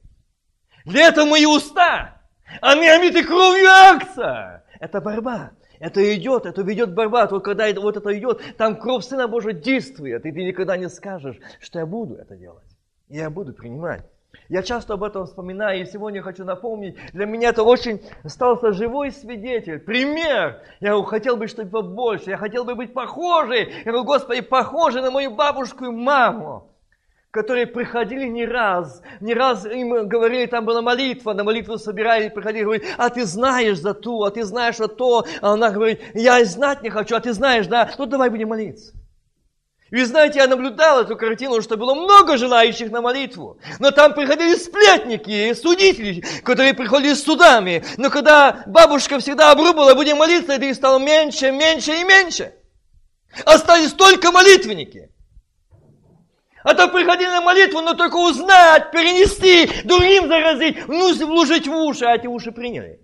[0.85, 2.23] Для этого мои уста,
[2.61, 4.65] они омиты кровью акция.
[4.81, 5.53] Это борьба.
[5.79, 7.27] Это идет, это ведет борьба.
[7.27, 10.25] Только когда это, вот это идет, там кровь Сына Божия действует.
[10.25, 12.67] И ты никогда не скажешь, что я буду это делать.
[13.09, 14.05] Я буду принимать.
[14.49, 19.11] Я часто об этом вспоминаю, и сегодня хочу напомнить, для меня это очень остался живой
[19.11, 20.63] свидетель, пример.
[20.81, 23.73] Я хотел бы, чтобы побольше, я хотел бы быть похожий.
[23.85, 26.69] Я говорю, Господи, похожий на мою бабушку и маму
[27.33, 32.63] которые приходили не раз, не раз им говорили, там была молитва, на молитву собирали, приходили,
[32.63, 36.41] говорили, а ты знаешь за ту, а ты знаешь за то, а она говорит, я
[36.41, 38.93] и знать не хочу, а ты знаешь, да, ну давай будем молиться.
[39.93, 43.59] Вы знаете, я наблюдал эту картину, что было много желающих на молитву.
[43.79, 47.85] Но там приходили сплетники, судители, которые приходили с судами.
[47.99, 52.55] Но когда бабушка всегда обрубала, будем молиться, это их стало меньше, меньше и меньше.
[53.45, 55.11] Остались только молитвенники.
[56.65, 62.15] А то приходили на молитву, но только узнать, перенести, другим заразить, вложить в уши, а
[62.15, 62.99] эти уши приняли.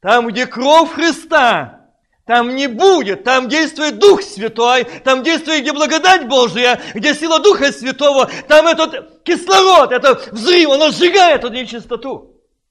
[0.00, 1.81] Там, где кровь Христа,
[2.24, 7.72] там не будет, там действует Дух Святой, там действует где благодать Божия, где сила Духа
[7.72, 12.28] Святого, там этот кислород, это взрыв, он сжигает эту нечистоту.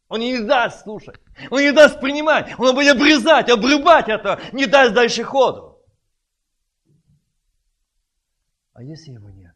[0.07, 1.15] Он не даст слушать,
[1.49, 5.79] он не даст принимать, он будет обрезать, обрубать это, не даст дальше ходу.
[8.73, 9.55] А если его нет?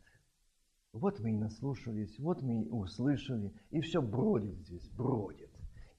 [0.94, 5.50] Вот мы и наслушались, вот мы и услышали, и все бродит здесь, бродит.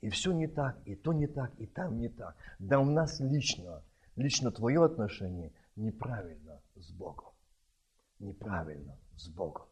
[0.01, 2.37] И все не так, и то не так, и там не так.
[2.59, 3.83] Да у нас лично,
[4.17, 7.33] лично твое отношение неправильно с Богом.
[8.19, 9.67] Неправильно с Богом.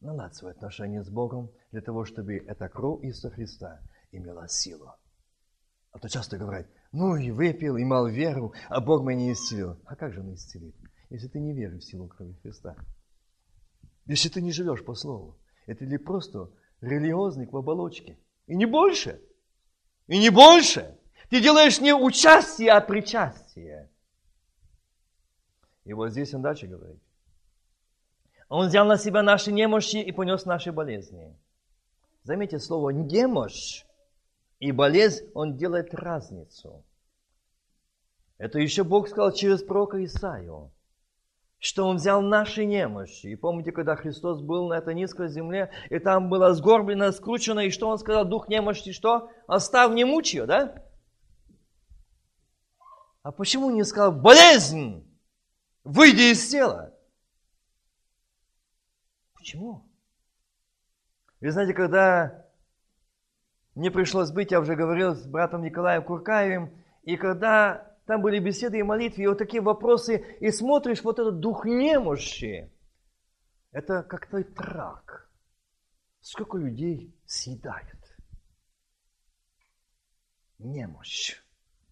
[0.00, 3.80] Наладь свои отношения с Богом для того, чтобы эта кровь Иисуса Христа
[4.12, 4.92] имела силу.
[5.90, 9.80] А то часто говорят, ну и выпил, и имел веру, а Бог меня не исцелил.
[9.84, 10.76] А как же он исцелит?
[11.10, 12.76] если ты не веришь в силу крови Христа.
[14.06, 15.38] Если ты не живешь по Слову.
[15.66, 16.50] Это ли просто
[16.80, 18.18] религиозник в оболочке.
[18.46, 19.20] И не больше.
[20.06, 20.97] И не больше.
[21.28, 23.88] Ты делаешь не участие, а причастие.
[25.84, 27.00] И вот здесь он дальше говорит.
[28.48, 31.36] Он взял на себя наши немощи и понес наши болезни.
[32.22, 33.84] Заметьте слово «немощь»
[34.58, 36.84] и болезнь, он делает разницу.
[38.38, 40.70] Это еще Бог сказал через пророка Исаию
[41.60, 43.26] что Он взял наши немощи.
[43.26, 47.70] И помните, когда Христос был на этой низкой земле, и там было сгорблено, скручено, и
[47.70, 49.30] что Он сказал, дух немощи, что?
[49.46, 50.84] Оставь не мучь ее, да?
[53.28, 55.06] А почему не сказал, болезнь,
[55.84, 56.98] выйди из тела?
[59.34, 59.86] Почему?
[61.38, 62.46] Вы знаете, когда
[63.74, 68.78] мне пришлось быть, я уже говорил с братом Николаем Куркаевым, и когда там были беседы
[68.78, 72.72] и молитвы, и вот такие вопросы, и смотришь, вот этот дух немощи,
[73.72, 75.30] это как то трак.
[76.22, 78.18] Сколько людей съедает?
[80.58, 81.42] Немощь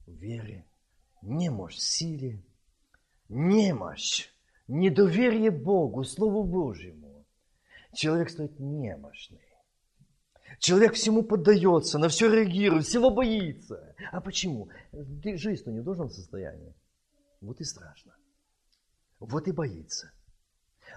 [0.06, 0.64] в вере,
[1.22, 2.44] немощь силе,
[3.28, 4.30] немощь,
[4.68, 7.26] недоверие Богу, Слову Божьему.
[7.94, 9.40] Человек стоит немощный.
[10.58, 13.94] Человек всему поддается, на все реагирует, всего боится.
[14.12, 14.70] А почему?
[14.92, 16.74] Жизнь-то не в должном состоянии.
[17.40, 18.14] Вот и страшно.
[19.18, 20.12] Вот и боится.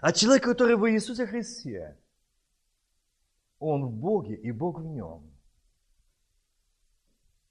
[0.01, 1.97] А человек, который в Иисусе Христе,
[3.59, 5.29] он в Боге и Бог в нем.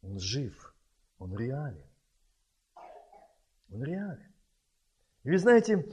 [0.01, 0.75] Он жив,
[1.19, 1.88] он реален.
[3.73, 4.33] Он реален.
[5.25, 5.87] И вы знаете,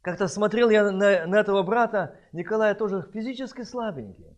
[0.00, 4.36] как-то смотрел я на, на этого брата, Николая тоже физически слабенький.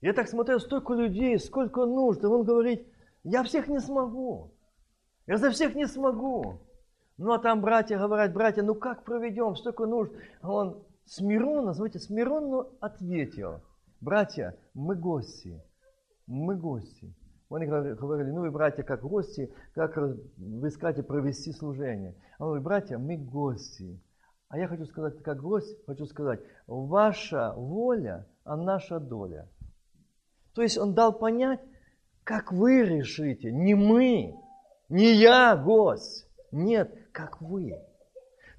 [0.00, 2.22] Я так смотрел, столько людей, сколько нужд.
[2.22, 2.86] И он говорит,
[3.24, 4.54] я всех не смогу.
[5.26, 6.60] Я за всех не смогу.
[7.16, 10.12] Ну, а там братья говорят, братья, ну как проведем, столько нужд.
[10.40, 13.60] А он смиренно, знаете, смиренно ответил.
[14.00, 15.60] Братья, мы гости,
[16.26, 17.12] мы гости.
[17.50, 22.14] Они говорили, ну вы, братья, как гости, как вы скажете провести служение.
[22.38, 24.00] А он говорит, братья, мы гости.
[24.48, 29.48] А я хочу сказать, как гость, хочу сказать, ваша воля, а наша доля–
[30.58, 31.60] то есть он дал понять,
[32.24, 34.34] как вы решите, не мы,
[34.88, 36.26] не я, гость.
[36.50, 37.80] Нет, как вы.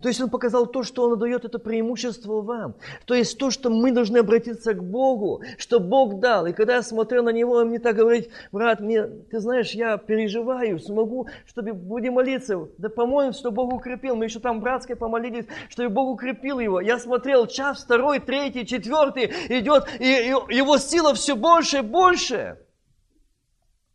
[0.01, 2.75] То есть он показал то, что он дает это преимущество вам.
[3.05, 6.45] То есть то, что мы должны обратиться к Богу, что Бог дал.
[6.45, 9.97] И когда я смотрел на него, он мне так говорит, брат, мне, ты знаешь, я
[9.97, 12.69] переживаю, смогу, чтобы будем молиться.
[12.77, 14.15] Да помолим, что Бог укрепил.
[14.15, 16.79] Мы еще там братской помолились, чтобы Бог укрепил его.
[16.79, 22.57] Я смотрел, час второй, третий, четвертый идет, и, и его сила все больше и больше.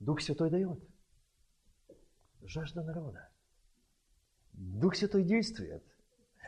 [0.00, 0.78] Дух Святой дает.
[2.42, 3.30] Жажда народа.
[4.52, 5.82] Дух Святой действует.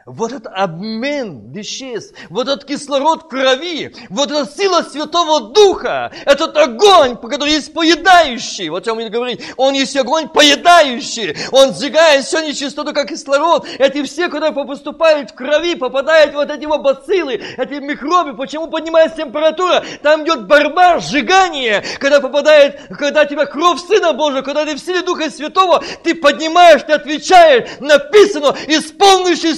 [0.07, 7.17] Вот этот обмен веществ, вот этот кислород крови, вот эта сила Святого Духа, этот огонь,
[7.17, 12.95] который есть поедающий, вот о чем говорить, он есть огонь поедающий, он сжигает все нечистоту,
[12.95, 13.67] как кислород.
[13.79, 19.17] Эти все, которые поступают в крови, попадают вот эти вот бациллы, эти микробы, почему поднимается
[19.17, 19.85] температура?
[20.03, 25.03] Там идет борьба, сжигание, когда попадает, когда тебя кровь Сына Божьего, когда ты в силе
[25.03, 29.55] Духа Святого, ты поднимаешь, ты отвечаешь, написано, исполнивший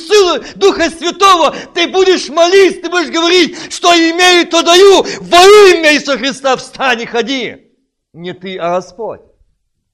[0.57, 5.39] Духа Святого, ты будешь молить, ты будешь говорить, что имею, то даю, во
[5.73, 7.73] имя Иисуса Христа встань и ходи.
[8.13, 9.21] Не ты, а Господь.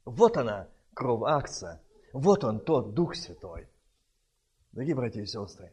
[0.04, 1.80] Вот она, кровь акция.
[2.12, 3.68] Вот он, тот Дух Святой.
[4.72, 5.70] Дорогие братья и сестры,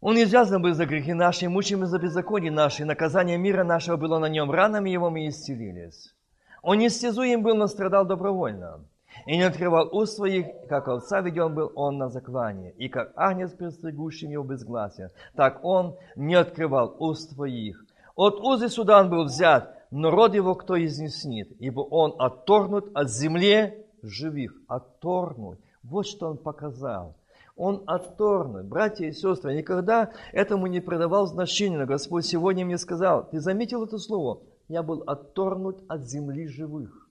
[0.00, 4.28] он извязан был за грехи наши, мучим за беззаконие наши, наказание мира нашего было на
[4.28, 6.14] нем, ранами его мы исцелились.
[6.62, 8.84] Он истязуем был, но страдал добровольно
[9.26, 13.52] и не открывал уст своих, как овца веден был он на заклание, и как агнец,
[13.52, 17.84] пристыгущим его безгласия, так он не открывал уст своих.
[18.14, 23.10] От узы суда он был взят, но род его кто изнеснит, ибо он отторгнут от
[23.10, 24.54] земли живых.
[24.68, 25.58] Отторгнут.
[25.82, 27.14] Вот что он показал.
[27.56, 28.66] Он отторгнут.
[28.66, 33.84] Братья и сестры, никогда этому не придавал значения, но Господь сегодня мне сказал, ты заметил
[33.84, 34.40] это слово?
[34.68, 37.05] Я был отторгнут от земли живых.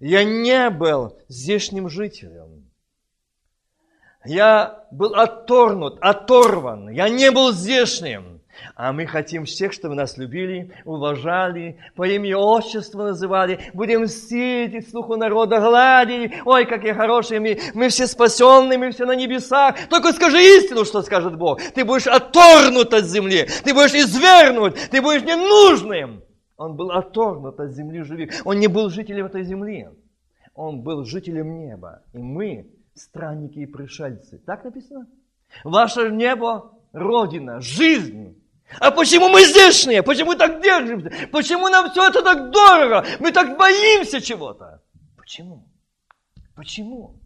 [0.00, 2.70] Я не был здешним жителем.
[4.24, 6.90] Я был отторгнут, оторван.
[6.90, 8.38] Я не был здешним.
[8.74, 13.70] А мы хотим всех, чтобы нас любили, уважали, по имени отчества называли.
[13.72, 16.32] Будем сеять слуху народа, гладить.
[16.44, 17.58] Ой, какие хорошие мы.
[17.74, 19.76] Мы все спасенные, мы все на небесах.
[19.88, 21.60] Только скажи истину, что скажет Бог.
[21.74, 23.48] Ты будешь отторгнут от земли.
[23.64, 24.76] Ты будешь извернут.
[24.90, 26.22] Ты будешь ненужным.
[26.58, 28.30] Он был отторгнут от земли живых.
[28.44, 29.88] Он не был жителем этой земли.
[30.54, 32.02] Он был жителем неба.
[32.12, 34.38] И мы странники и пришельцы.
[34.44, 35.06] Так написано?
[35.64, 38.42] Ваше небо– Родина, жизнь.
[38.80, 40.02] А почему мы здешние?
[40.02, 41.12] Почему так держимся?
[41.30, 43.06] Почему нам все это так дорого?
[43.20, 44.82] Мы так боимся чего-то.
[45.16, 45.68] Почему?
[46.56, 47.20] Почему?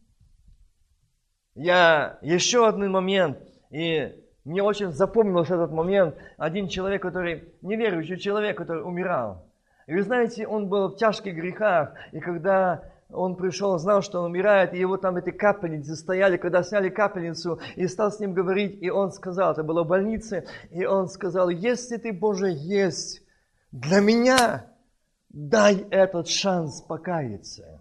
[1.55, 3.39] Я еще один момент,
[3.70, 6.16] и мне очень запомнился этот момент.
[6.36, 9.47] Один человек, который, неверующий человек, который умирал.
[9.86, 11.95] И вы знаете, он был в тяжких грехах.
[12.12, 12.82] И когда
[13.12, 17.61] он пришел, знал, что он умирает, и его там эти капельницы стояли, когда сняли капельницу,
[17.76, 21.49] и стал с ним говорить, и он сказал, это было в больнице, и он сказал,
[21.49, 23.22] если ты, Боже, есть
[23.70, 24.66] для меня,
[25.28, 27.72] дай этот шанс покаяться.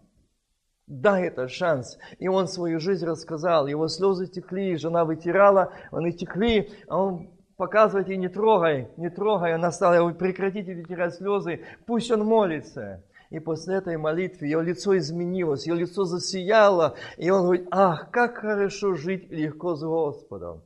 [0.92, 1.98] Дай этот шанс.
[2.20, 3.66] И он свою жизнь рассказал.
[3.66, 9.54] Его слезы текли, жена вытирала, они текли, а он показывает ей, не трогай, не трогай.
[9.54, 13.06] Она стала, прекратите вытирать слезы, пусть он молится.
[13.30, 16.96] И после этой молитвы ее лицо изменилось, ее лицо засияло.
[17.16, 20.62] И он говорит, ах, как хорошо жить легко с Господом.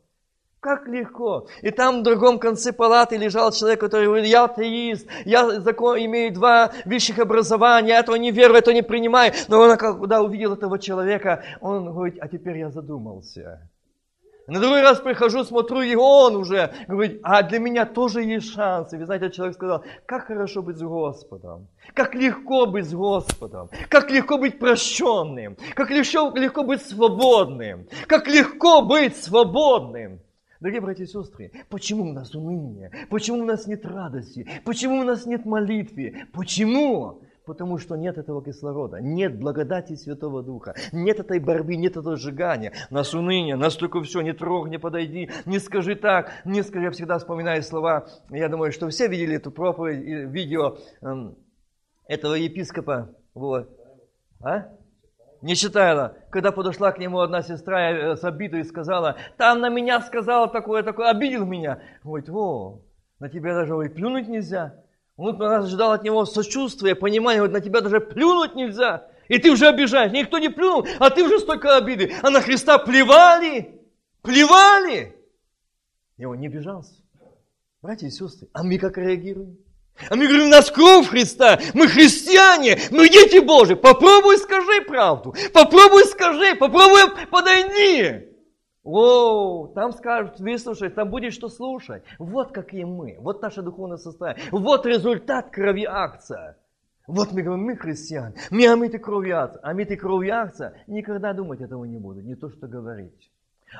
[0.66, 1.45] Как легко.
[1.61, 6.34] И там в другом конце палаты лежал человек, который говорит, я атеист, я закон, имею
[6.34, 9.32] два высших образования, этого не верю, этого не принимаю.
[9.47, 13.70] Но он, когда увидел этого человека, он говорит, а теперь я задумался.
[14.47, 18.97] На другой раз прихожу, смотрю, и он уже говорит, а для меня тоже есть шансы.
[18.97, 24.09] Вы знаете, человек сказал, как хорошо быть с Господом, как легко быть с Господом, как
[24.09, 30.22] легко быть прощенным, как легко, легко быть свободным, как легко быть свободным.
[30.66, 32.89] Дорогие братья и сестры, почему у нас уныние?
[33.11, 34.49] Почему у нас нет радости?
[34.66, 36.26] Почему у нас нет молитвы?
[36.34, 37.22] Почему?
[37.45, 42.74] Потому что нет этого кислорода, нет благодати Святого Духа, нет этой борьбы, нет этого сжигания.
[42.89, 46.86] Нас уныние, нас только все, не трогай, не подойди, не скажи так, не скажи.
[46.86, 51.36] Я всегда вспоминаю слова, я думаю, что все видели эту проповедь, видео эм,
[52.07, 53.13] этого епископа.
[53.36, 53.70] Вот.
[54.41, 54.75] А?
[55.46, 56.18] Не читала.
[56.32, 60.48] Когда подошла к нему одна сестра э, с обидой и сказала, там на меня сказала
[60.48, 61.84] такое, такое, обидел меня.
[62.04, 62.82] Говорит, о,
[63.20, 64.74] на тебя даже говорит, плюнуть нельзя.
[65.18, 69.08] Он ожидал от него сочувствия, понимания, вот на тебя даже плюнуть нельзя.
[69.28, 70.12] И ты уже обижаешь.
[70.12, 72.12] Никто не плюнул, а ты уже столько обиды.
[72.24, 73.80] А на Христа плевали,
[74.24, 75.16] плевали.
[76.18, 76.96] И он не обижался.
[77.84, 79.60] Братья и сестры, а мы как реагируем?
[80.10, 83.76] А мы говорим, у нас Христа, мы христиане, мы дети Божьи.
[83.76, 88.30] Попробуй скажи правду, попробуй скажи, попробуй подойди.
[88.84, 92.04] О, там скажут, выслушай, там будет что слушать.
[92.20, 96.58] Вот какие мы, вот наше духовное состояние, вот результат крови акция.
[97.08, 101.86] Вот мы говорим, мы христиане, мы омыты кровью акция, омыты кровью акция, никогда думать этого
[101.86, 103.32] не буду, не то что говорить.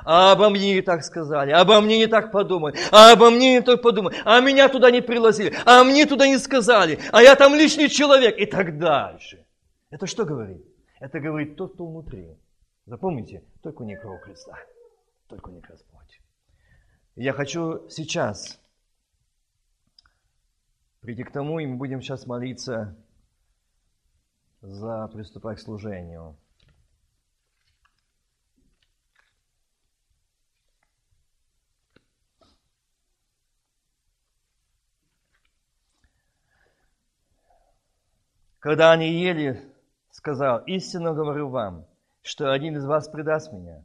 [0.04, 3.62] А обо мне не так сказали, обо мне не так подумали, а обо мне не
[3.62, 7.54] так подумали, а меня туда не пригласили, а мне туда не сказали, а я там
[7.54, 9.46] лишний человек и так дальше.
[9.90, 10.64] Это что говорит?
[11.00, 12.36] Это говорит тот, кто внутри.
[12.86, 14.56] Запомните, только не кровь Христа,
[15.28, 16.20] только не Господь.
[17.16, 18.60] Я хочу сейчас
[21.00, 22.96] прийти к тому, и мы будем сейчас молиться
[24.60, 26.36] за приступать к служению.
[38.66, 39.62] Когда они ели,
[40.10, 41.86] сказал, истинно говорю вам,
[42.20, 43.84] что один из вас предаст меня.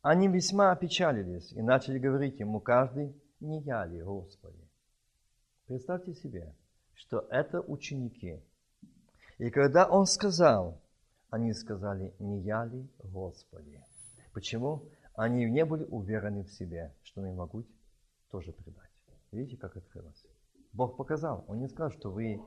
[0.00, 4.66] Они весьма опечалились и начали говорить ему каждый, не я ли, Господи?
[5.66, 6.54] Представьте себе,
[6.94, 8.42] что это ученики.
[9.36, 10.80] И когда он сказал,
[11.28, 13.84] они сказали, не я ли, Господи?
[14.32, 14.82] Почему?
[15.14, 17.66] Они не были уверены в себе, что они могут
[18.30, 18.88] тоже предать.
[19.30, 20.24] Видите, как открылось?
[20.72, 21.44] Бог показал.
[21.48, 22.40] Он не сказал, что вы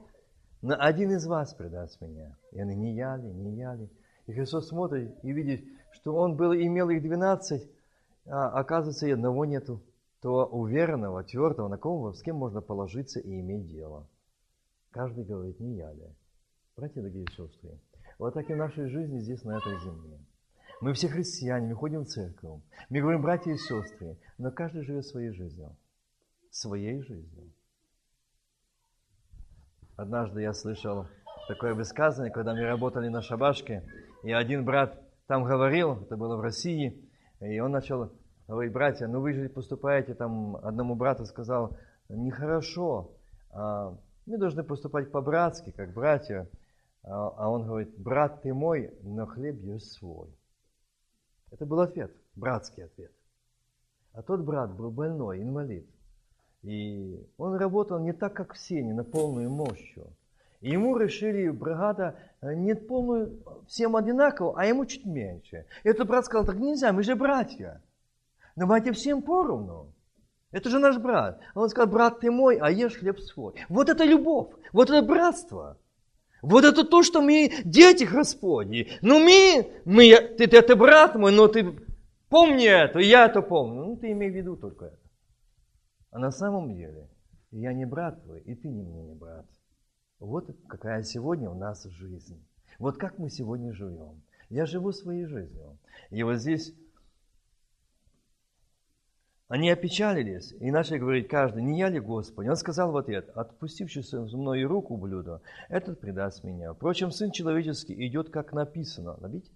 [0.65, 2.35] на один из вас предаст меня.
[2.51, 3.87] И они не я ли, не я ли.
[4.25, 7.69] И Христос смотрит и видит, что он был, имел их 12,
[8.25, 9.83] а оказывается, и одного нету.
[10.21, 14.07] То уверенного, твердого, на кого, с кем можно положиться и иметь дело.
[14.89, 16.07] Каждый говорит, не я ли.
[16.75, 17.79] Братья, дорогие сестры,
[18.17, 20.17] вот так и в нашей жизни здесь, на этой земле.
[20.81, 22.59] Мы все христиане, мы ходим в церковь.
[22.89, 25.75] Мы говорим, братья и сестры, но каждый живет своей жизнью.
[26.49, 27.51] Своей жизнью.
[29.97, 31.07] Однажды я слышал
[31.47, 33.83] такое высказывание, когда мы работали на шабашке,
[34.23, 38.11] и один брат там говорил, это было в России, и он начал
[38.47, 41.77] говорить, братья, ну вы же поступаете, там одному брату сказал,
[42.09, 43.15] нехорошо,
[43.51, 46.49] а мы должны поступать по-братски, как братья.
[47.03, 50.35] А, а он говорит, брат ты мой, но хлеб есть свой.
[51.51, 53.11] Это был ответ, братский ответ.
[54.11, 55.87] А тот брат был больной, инвалид.
[56.65, 60.07] И он работал не так, как все, не на полную мощью.
[60.61, 65.65] И ему решили, бригада, э, не полную, всем одинаково, а ему чуть меньше.
[65.83, 67.83] И этот брат сказал, так нельзя, мы же братья.
[68.55, 69.93] Давайте всем поровну.
[70.51, 71.39] Это же наш брат.
[71.53, 73.53] Он сказал, брат ты мой, а ешь хлеб свой.
[73.69, 75.77] Вот это любовь, вот это братство.
[76.41, 78.91] Вот это то, что мы дети Господи.
[79.01, 81.75] Ну мы, мы ты, ты, ты брат мой, но ты
[82.29, 83.83] помни это, я это помню.
[83.83, 85.04] Ну ты имей в виду только это.
[86.15, 87.09] А на самом деле,
[87.51, 89.45] я не брат твой, и ты не мне не брат.
[90.17, 92.41] Вот какая сегодня у нас жизнь.
[92.79, 94.21] Вот как мы сегодня живем.
[94.47, 95.77] Я живу своей жизнью.
[96.11, 96.73] И вот здесь
[99.49, 102.47] они опечалились и начали говорить каждый, не я ли Господи?
[102.47, 106.71] Он сказал в ответ, отпустивший со мной руку блюдо, этот предаст меня.
[106.71, 109.17] Впрочем, Сын Человеческий идет, как написано.
[109.17, 109.51] Набить?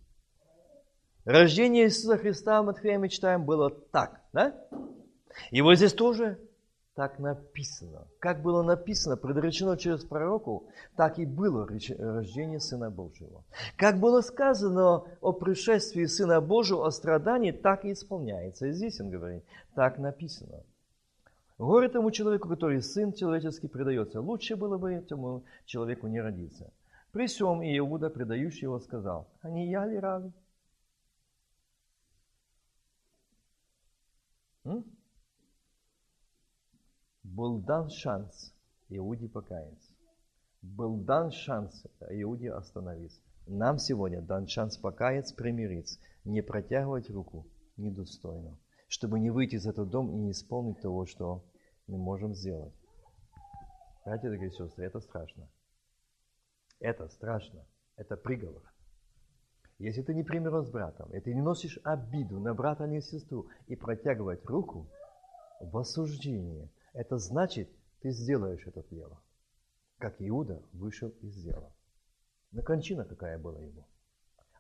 [1.24, 4.62] Рождение Иисуса Христа, мы читаем, было так, да?
[5.52, 6.38] И вот здесь тоже
[7.00, 8.10] так написано.
[8.20, 13.46] Как было написано, предречено через пророку, так и было рождение Сына Божьего.
[13.78, 18.68] Как было сказано о пришествии Сына Божьего, о страдании, так и исполняется.
[18.68, 19.46] И здесь он говорит,
[19.76, 20.62] так написано.
[21.58, 24.20] Горе тому человеку, который Сын человеческий предается.
[24.20, 26.70] Лучше было бы этому человеку не родиться.
[27.14, 30.34] При всем и Иуда, предающий его, сказал, а не я ли рави?
[37.40, 38.54] Был дан шанс
[38.90, 39.94] Иуде покаяться.
[40.62, 43.22] Был дан шанс Иуде остановиться.
[43.48, 48.60] Нам сегодня дан шанс покаяться, примириться, не протягивать руку недостойно,
[48.90, 51.42] чтобы не выйти из этого дома и не исполнить того, что
[51.88, 52.74] мы можем сделать.
[54.04, 55.48] Братья дорогие сестры, это страшно.
[56.82, 57.66] Это страшно.
[57.96, 58.64] Это приговор.
[59.78, 63.48] Если ты не примирен с братом, и ты не носишь обиду на брата или сестру
[63.68, 64.90] и протягивать руку
[65.62, 67.70] в осуждение– это значит,
[68.02, 69.22] ты сделаешь это дело.
[69.98, 71.74] Как Иуда вышел из дела.
[72.52, 73.86] На кончина какая была ему.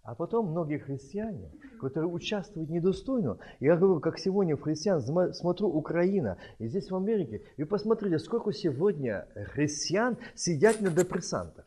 [0.04, 5.02] А потом многие христиане, которые участвуют недостойно, я говорю, как сегодня в христиан,
[5.34, 11.66] смотрю Украина, и здесь в Америке, и посмотрите, сколько сегодня христиан сидят на депрессантах.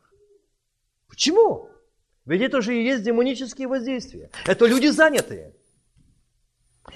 [1.08, 1.68] Почему?
[2.24, 4.30] Ведь это же и есть демонические воздействия.
[4.46, 5.54] Это люди занятые.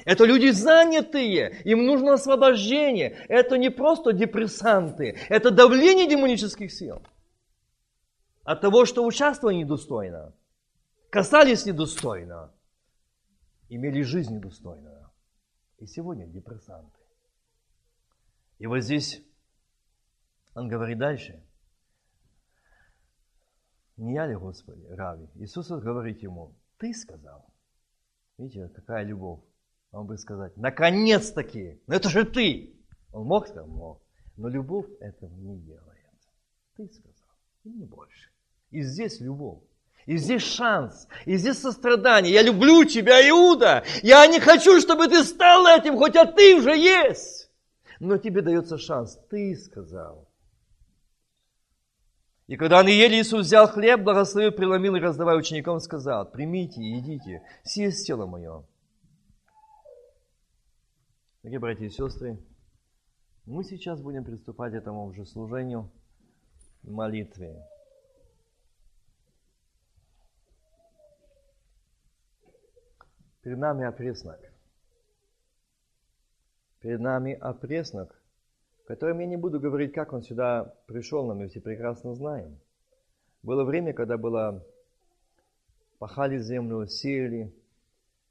[0.05, 3.25] Это люди занятые, им нужно освобождение.
[3.29, 7.03] Это не просто депрессанты, это давление демонических сил.
[8.43, 10.33] От того, что участвовали недостойно,
[11.11, 12.53] касались недостойно,
[13.69, 15.11] имели жизнь недостойную.
[15.79, 16.99] И сегодня депрессанты.
[18.59, 19.23] И вот здесь
[20.55, 21.43] он говорит дальше.
[23.97, 25.29] Не я ли, Господи, Рави?
[25.35, 27.47] Иисус говорит ему, ты сказал.
[28.39, 29.41] Видите, какая любовь.
[29.97, 32.77] Он бы сказать, наконец-таки, ну это же ты.
[33.15, 33.67] Он мог сказать?
[33.67, 34.03] Мог.
[34.37, 36.13] Но любовь этого не делает.
[36.77, 37.35] Ты сказал,
[37.65, 38.29] и не больше.
[38.71, 39.63] И здесь любовь.
[40.05, 42.35] И здесь шанс, и здесь сострадание.
[42.35, 43.85] Я люблю тебя, Иуда.
[44.03, 47.51] Я не хочу, чтобы ты стал этим, хотя ты уже есть.
[47.99, 49.19] Но тебе дается шанс.
[49.31, 50.29] Ты сказал.
[52.49, 56.97] И когда они ели, Иисус взял хлеб, благословил, преломил и раздавая ученикам, сказал, примите и
[56.97, 58.63] едите, сие тело мое.
[61.47, 62.37] Дорогие братья и сестры,
[63.45, 65.89] мы сейчас будем приступать к этому уже служению,
[66.83, 67.65] молитве.
[73.43, 74.41] Перед нами опреснок.
[76.81, 78.21] Перед нами опреснок,
[78.89, 82.59] которым я не буду говорить, как он сюда пришел, но мы все прекрасно знаем.
[83.45, 84.67] Было время, когда было
[86.01, 87.55] пахали землю, сеяли,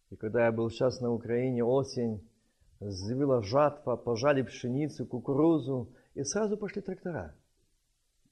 [0.09, 2.21] и когда я был сейчас на Украине, осень,
[2.79, 7.35] завела жатва, пожали пшеницу, кукурузу, и сразу пошли трактора.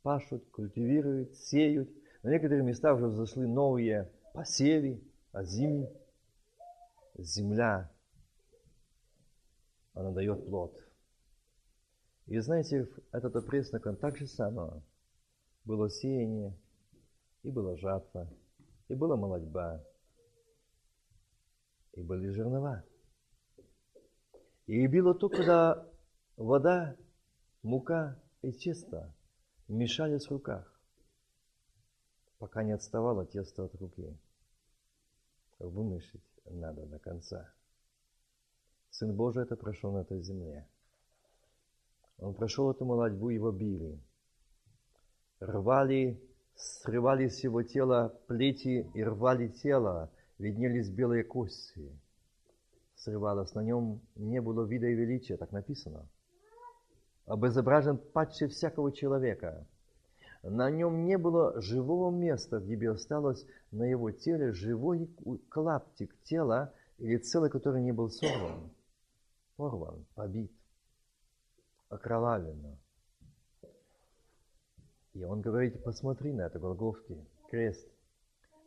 [0.01, 1.89] Пашут, культивируют, сеют.
[2.23, 5.89] На некоторых местах уже зашли новые посевы, озимы.
[7.17, 7.91] Земля,
[9.93, 10.75] она дает плод.
[12.25, 14.81] И знаете, этот опреснок, он так же самое.
[15.65, 16.57] Было сеяние,
[17.43, 18.27] и была жатва,
[18.87, 19.83] и была молодьба,
[21.93, 22.83] и были жернова.
[24.65, 25.85] И было то, когда
[26.37, 26.95] вода,
[27.63, 29.13] мука и тесто
[29.67, 30.79] мешались в руках,
[32.39, 34.17] пока не отставало тесто от руки.
[35.59, 37.53] Вымешать надо до конца.
[38.89, 40.67] Сын Божий это прошел на этой земле.
[42.19, 43.99] Он прошел эту молодьбу, его били.
[45.39, 46.21] Рвали,
[46.55, 51.91] срывали с его тела плети и рвали тело, виднелись белые кости–
[53.03, 56.07] срывалось, на нем не было вида и величия, так написано.
[57.25, 59.65] Обезображен падший всякого человека.
[60.43, 65.09] На нем не было живого места, где бы осталось на его теле живой
[65.49, 68.69] клаптик тела или целый, который не был сорван,
[69.55, 70.51] порван, побит,
[71.89, 72.77] окровавлено.
[75.13, 77.87] И он говорит, посмотри на это, Голговский крест.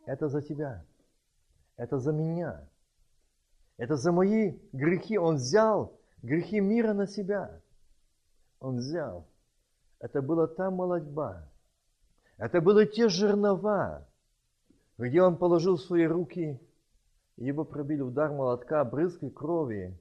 [0.07, 0.84] Это за тебя,
[1.76, 2.66] это за меня,
[3.77, 7.61] это за мои грехи Он взял грехи мира на себя.
[8.59, 9.27] Он взял.
[9.99, 11.49] Это была та молодьба.
[12.39, 14.07] Это были те жернова,
[14.99, 16.61] где Он положил свои руки,
[17.37, 19.99] его пробили удар молотка, брызги крови.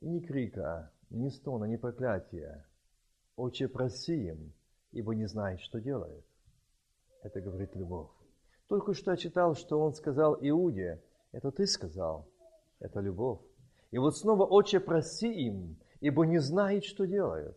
[0.00, 2.66] И ни крика, ни стона, ни проклятия.
[3.36, 4.52] Отче, проси им,
[4.92, 6.24] ибо не знает, что делает.
[7.22, 8.10] Это говорит любовь.
[8.68, 11.02] Только что я читал, что он сказал Иуде,
[11.32, 12.28] это ты сказал–
[12.84, 13.40] это любовь.
[13.90, 17.56] И вот снова, Отче, проси им, ибо не знает, что делает.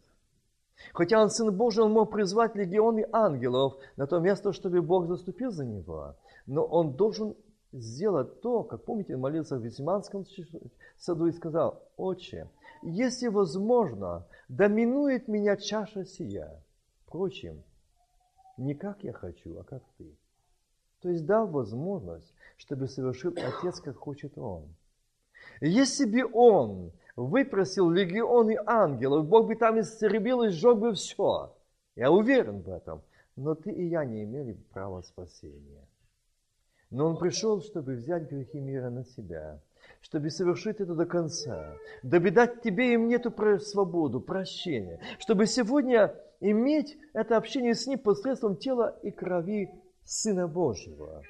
[0.93, 5.51] Хотя он Сын Божий, он мог призвать легионы ангелов на то место, чтобы Бог заступил
[5.51, 6.15] за него.
[6.45, 7.35] Но он должен
[7.71, 10.25] сделать то, как помните, молился в Весиманском
[10.97, 12.49] саду и сказал, «Отче,
[12.83, 16.63] если возможно, доминует меня чаша сия.
[17.05, 17.63] Впрочем,
[18.57, 20.15] не как я хочу, а как ты».
[21.01, 24.63] То есть дал возможность, чтобы совершил Отец, как хочет Он.
[25.61, 31.55] Если бы он выпросил легионы ангелов, Бог бы там истребил и сжег бы все.
[31.95, 33.01] Я уверен в этом.
[33.35, 35.87] Но ты и я не имели права спасения.
[36.89, 39.61] Но он пришел, чтобы взять грехи мира на себя,
[40.01, 46.15] чтобы совершить это до конца, дабы дать тебе и мне эту свободу, прощение, чтобы сегодня
[46.39, 49.69] иметь это общение с Ним посредством тела и крови
[50.03, 51.21] Сына Божьего.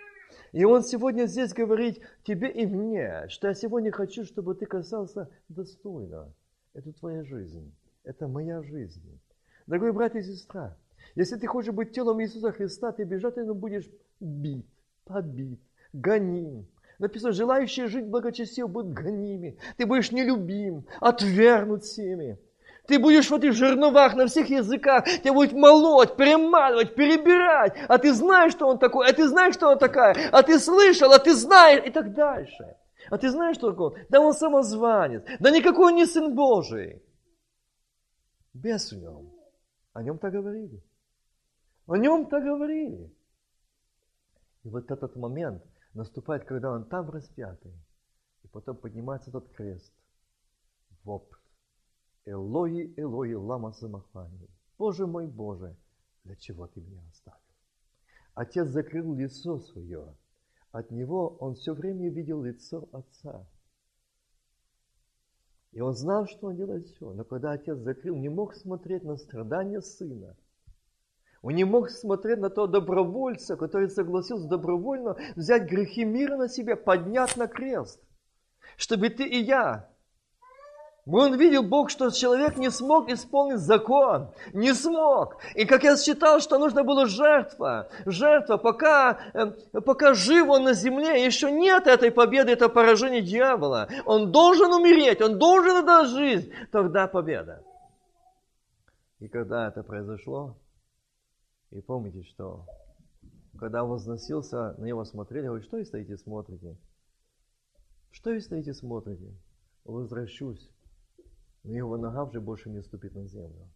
[0.51, 5.29] И Он сегодня здесь говорит тебе и мне, что я сегодня хочу, чтобы ты касался
[5.49, 6.33] достойно.
[6.73, 7.73] Это твоя жизнь,
[8.03, 9.19] это моя жизнь.
[9.65, 10.77] Дорогой брат и сестра,
[11.15, 13.89] если ты хочешь быть телом Иисуса Христа, ты обязательно будешь
[14.19, 14.67] бит,
[15.03, 15.59] побит,
[15.93, 16.67] гоним.
[16.99, 19.57] Написано, желающие жить благочестиво будут гонимы.
[19.77, 22.39] Ты будешь нелюбим, отвергнут всеми.
[22.87, 27.75] Ты будешь в этих жерновах на всех языках, тебя будет молоть, перемалывать, перебирать.
[27.89, 31.11] А ты знаешь, что он такой, а ты знаешь, что он такая, а ты слышал,
[31.11, 32.77] а ты знаешь, и так дальше.
[33.09, 34.05] А ты знаешь, что такое?
[34.09, 37.03] Да он самозванец, да никакой он не Сын Божий.
[38.53, 39.31] Без в нем.
[39.93, 40.81] О нем так говорили.
[41.87, 43.13] О нем так говорили.
[44.63, 45.63] И вот этот момент
[45.93, 47.73] наступает, когда он там распятый.
[48.43, 49.93] И потом поднимается этот крест.
[51.03, 51.36] Вопль.
[52.27, 54.49] Элои, Элои, лама самахани.
[54.77, 55.77] Боже мой, Боже,
[56.25, 57.39] для чего ты меня оставил?
[58.33, 60.13] Отец закрыл лицо свое.
[60.71, 63.47] От него он все время видел лицо отца.
[65.71, 67.13] И он знал, что он делает все.
[67.13, 70.35] Но когда отец закрыл, не мог смотреть на страдания сына.
[71.41, 76.75] Он не мог смотреть на того добровольца, который согласился добровольно взять грехи мира на себя,
[76.75, 78.03] поднять на крест.
[78.75, 79.89] Чтобы ты и я
[81.09, 84.29] он видел Бог, что человек не смог исполнить закон.
[84.53, 85.37] Не смог.
[85.55, 87.87] И как я считал, что нужно было жертва.
[88.05, 89.51] Жертва, пока, э,
[89.81, 93.87] пока жив он на земле, еще нет этой победы, это поражение дьявола.
[94.05, 96.51] Он должен умереть, он должен отдать жизнь.
[96.71, 97.63] Тогда победа.
[99.19, 100.57] И когда это произошло,
[101.71, 102.65] и помните, что
[103.57, 106.77] когда возносился, на него смотрели, говорит, что вы стоите смотрите?
[108.11, 109.33] Что вы стоите смотрите?
[109.85, 110.69] Возвращусь
[111.67, 113.69] но его нога уже больше не ступит на землю.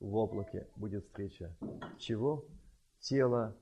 [0.00, 1.56] В облаке будет встреча.
[1.98, 2.44] Чего?
[3.00, 3.56] Тело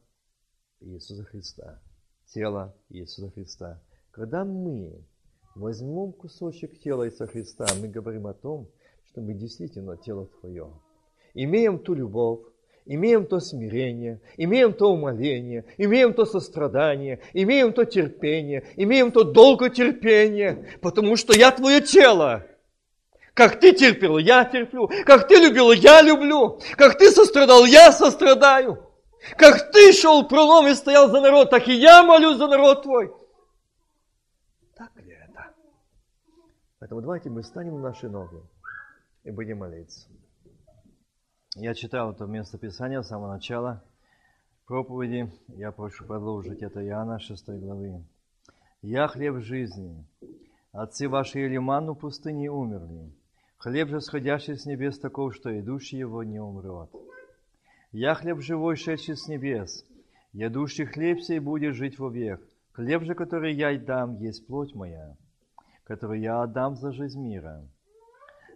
[0.81, 1.81] Иисуса Христа.
[2.27, 3.81] Тело Иисуса Христа.
[4.11, 5.05] Когда мы
[5.55, 8.69] возьмем кусочек тела Иисуса Христа, мы говорим о том,
[9.05, 10.73] что мы действительно тело Твое.
[11.35, 12.41] Имеем ту любовь,
[12.87, 20.67] имеем то смирение, имеем то умоление, имеем то сострадание, имеем то терпение, имеем то долготерпение,
[20.81, 22.47] потому что я Твое тело.
[23.35, 24.91] Как ты терпел, я терплю.
[25.07, 26.61] Как ты любил, я люблю.
[26.77, 28.87] Как ты сострадал, я сострадаю.
[29.39, 33.15] Как ты шел пролом и стоял за народ, так и я молюсь за народ твой.
[34.75, 35.55] Так ли это?
[36.79, 38.43] Поэтому давайте мы встанем на наши ноги
[39.25, 40.09] и будем молиться.
[41.55, 43.83] Я читал это место Писания с самого начала
[44.67, 45.31] проповеди.
[45.49, 48.05] Я прошу продолжить это Иоанна 6 главы.
[48.83, 50.05] «Я хлеб жизни.
[50.73, 53.13] Отцы ваши Елиману пустыне умерли.
[53.63, 56.91] Хлеб же, сходящий с небес, таков, что идущий его не умрет.
[57.93, 59.87] Я хлеб живой, шедший с небес.
[60.33, 62.43] Ядущий хлеб сей будет жить вовек.
[62.73, 65.17] Хлеб же, который я дам, есть плоть моя,
[65.85, 67.65] которую я отдам за жизнь мира.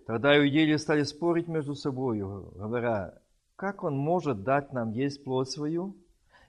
[0.07, 3.15] Тогда иудеи стали спорить между собой, говоря,
[3.55, 5.95] как он может дать нам есть плоть свою?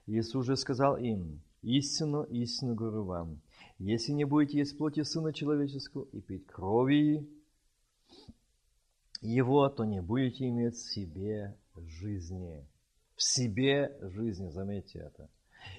[0.06, 3.40] Иисус же сказал им, истину, истину говорю вам,
[3.78, 7.24] если не будете есть плоти Сына Человеческого и пить крови
[9.20, 12.66] его, то не будете иметь в себе жизни.
[13.16, 15.28] В себе жизни, заметьте это.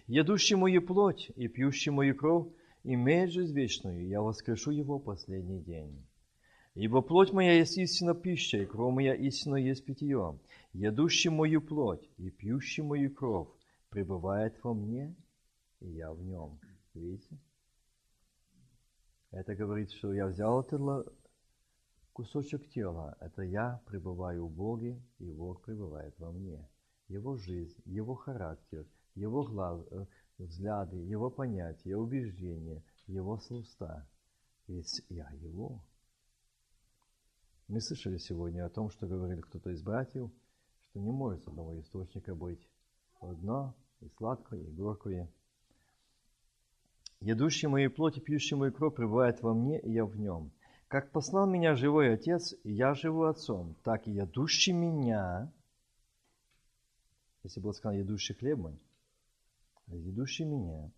[0.07, 2.47] Едущий мою плоть и пьющий мою кровь
[2.83, 6.05] имеет жизнь вечную, я воскрешу его последний день.
[6.75, 10.39] Ибо плоть моя есть истинно пища, и кровь моя истинно есть питье.
[10.73, 13.49] Едущий мою плоть и пьющий мою кровь
[13.89, 15.15] пребывает во мне,
[15.79, 16.59] и я в нем.
[16.93, 17.37] Видите?
[19.31, 20.77] Это говорит, что я взял это
[22.19, 26.67] Кусочек тела– это я пребываю в Боге, Бог пребывает во мне.
[27.07, 30.05] Его жизнь, его характер, его глаз, э,
[30.37, 34.05] взгляды, его понятия, убеждения, его слуста.
[34.67, 35.81] Ведь я его.
[37.69, 40.29] Мы слышали сегодня о том, что говорил кто-то из братьев,
[40.89, 42.67] что не может одного источника быть
[43.21, 45.31] одно, и сладкое, и горькое.
[47.21, 50.51] Едущий моей плоти, пьющий мою кровь пребывает во мне, и я в нем–
[50.89, 55.51] как послал меня живой Отец, я живу Отцом, так и ядущий меня,
[57.43, 58.79] если было сказано ядущий хлеб мой,
[59.87, 60.91] ядущий меня,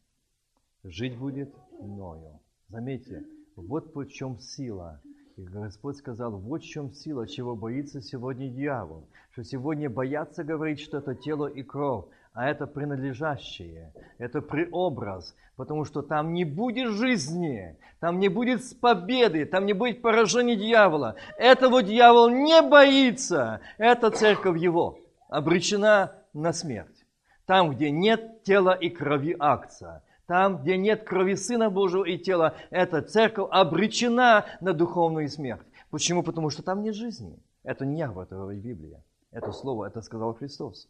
[0.84, 2.39] жить будет мною.
[2.70, 3.26] Заметьте,
[3.58, 5.02] вот в чем сила.
[5.36, 9.10] И Господь сказал, вот в чем сила, чего боится сегодня дьявол.
[9.32, 15.84] Что сегодня боятся говорить, что это тело и кровь а это принадлежащее, это преобраз, потому
[15.84, 21.15] что там не будет жизни, там не будет победы, там не будет поражения дьявола.
[21.38, 27.05] Этого дьявол не боится, эта церковь его обречена на смерть.
[27.45, 32.55] Там, где нет тела и крови акция, там, где нет крови Сына Божьего и тела,
[32.69, 35.67] эта церковь обречена на духовную смерть.
[35.89, 36.23] Почему?
[36.23, 37.38] Потому что там нет жизни.
[37.63, 39.03] Это не я в это говорит Библия.
[39.32, 40.88] Это слово, это сказал Христос.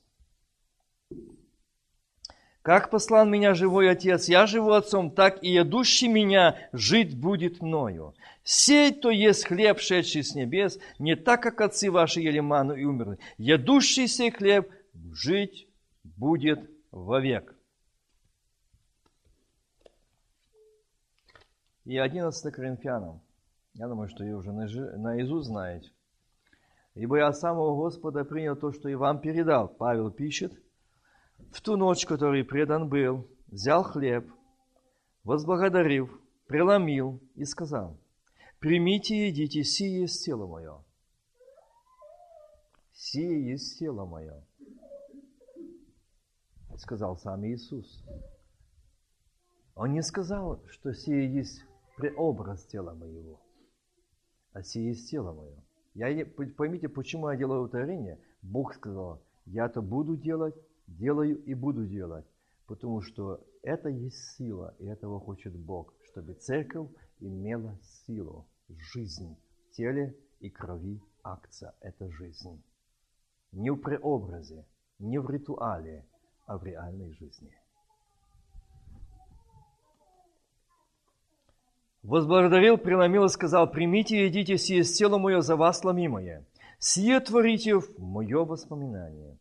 [2.61, 8.13] Как послал меня живой Отец, я живу Отцом, так и ядущий меня жить будет мною.
[8.43, 12.83] Сей, то есть хлеб, шедший с небес, не так, как отцы ваши ели ману и
[12.83, 13.17] умерли.
[13.37, 14.71] Ядущий сей хлеб
[15.11, 15.67] жить
[16.03, 17.55] будет вовек.
[21.85, 23.21] И 11 Коринфянам.
[23.73, 25.89] Я думаю, что вы уже наизусть знаете.
[26.93, 29.67] Ибо я самого Господа принял то, что и вам передал.
[29.67, 30.53] Павел пишет–
[31.51, 34.31] в ту ночь, который предан был, взял хлеб,
[35.23, 36.09] возблагодарив,
[36.47, 37.97] преломил и сказал,
[38.59, 40.83] «Примите и едите, сие есть тело мое».
[42.93, 44.43] «Сие есть тело мое»,
[46.81, 48.03] сказал сам Иисус.
[49.75, 51.63] Он не сказал, что сие есть
[51.95, 53.39] преобраз тела моего,
[54.53, 55.63] а сие есть тело мое.
[55.93, 56.25] Я,
[56.57, 58.19] поймите, почему я делаю ударение?
[58.41, 60.55] Бог сказал, Я это буду делать,
[60.97, 62.25] делаю и буду делать,
[62.67, 66.89] потому что это есть сила, и этого хочет Бог, чтобы церковь
[67.19, 69.37] имела силу, жизнь
[69.67, 72.61] в теле и крови акция– это жизнь.
[73.51, 74.65] Не в преобразе,
[74.99, 76.05] не в ритуале,
[76.45, 77.51] а в реальной жизни.
[82.03, 86.45] Возблагодарил, преломил и сказал, «Примите и едите, сие тело мое за вас ломимое.
[86.79, 89.37] Сие творите в мое воспоминание».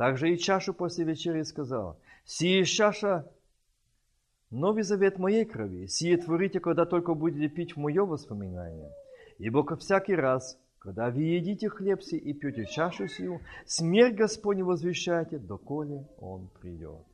[0.00, 3.30] Также и чашу после вечери сказал, «Сие чаша
[4.50, 8.90] Новый завет моей крови, сие творите, когда только будете пить в мое воспоминание.
[9.36, 14.64] Ибо ко всякий раз, когда вы едите хлеб сей и пьете чашу сию, смерть Господню
[14.64, 17.04] возвещаете, доколе Он придет.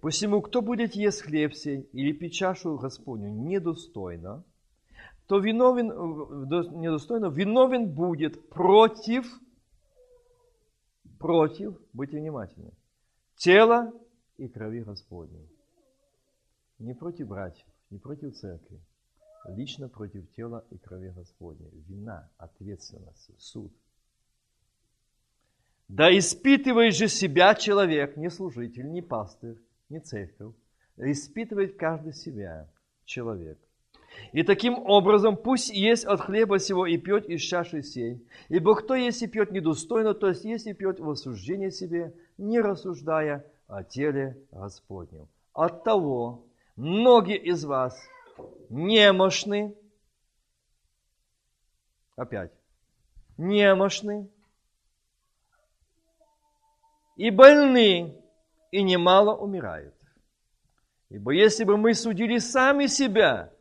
[0.00, 4.44] Посему, кто будет есть хлеб сей или пить чашу Господню недостойно,
[5.26, 5.88] то виновен,
[6.80, 9.26] недостойно, виновен будет против,
[11.24, 12.70] против, будьте внимательны,
[13.36, 13.90] тела
[14.36, 15.48] и крови Господней
[16.78, 18.78] не против братьев, не против церкви,
[19.46, 21.66] лично против тела и крови Господня.
[21.88, 23.72] Вина, ответственность, суд.
[25.88, 29.56] Да испытывает же себя человек, не служитель, не пастырь,
[29.88, 30.54] не церковь.
[30.98, 32.70] Испытывает каждый себя,
[33.06, 33.58] человек.
[34.34, 38.22] И таким образом пусть есть от хлеба сего и пьет из чаши сей.
[38.50, 43.82] Ибо кто если пьет недостойно, то есть если пьет в осуждение себе, не рассуждая о
[43.82, 45.28] теле Господнем.
[45.54, 46.44] От того,
[46.76, 47.96] Многие из вас
[48.68, 49.76] немощны.
[52.16, 52.52] Опять.
[53.36, 54.28] Немощны.
[57.16, 58.20] И больны,
[58.72, 59.94] и немало умирают.
[61.10, 63.53] Ибо если бы мы судили сами себя,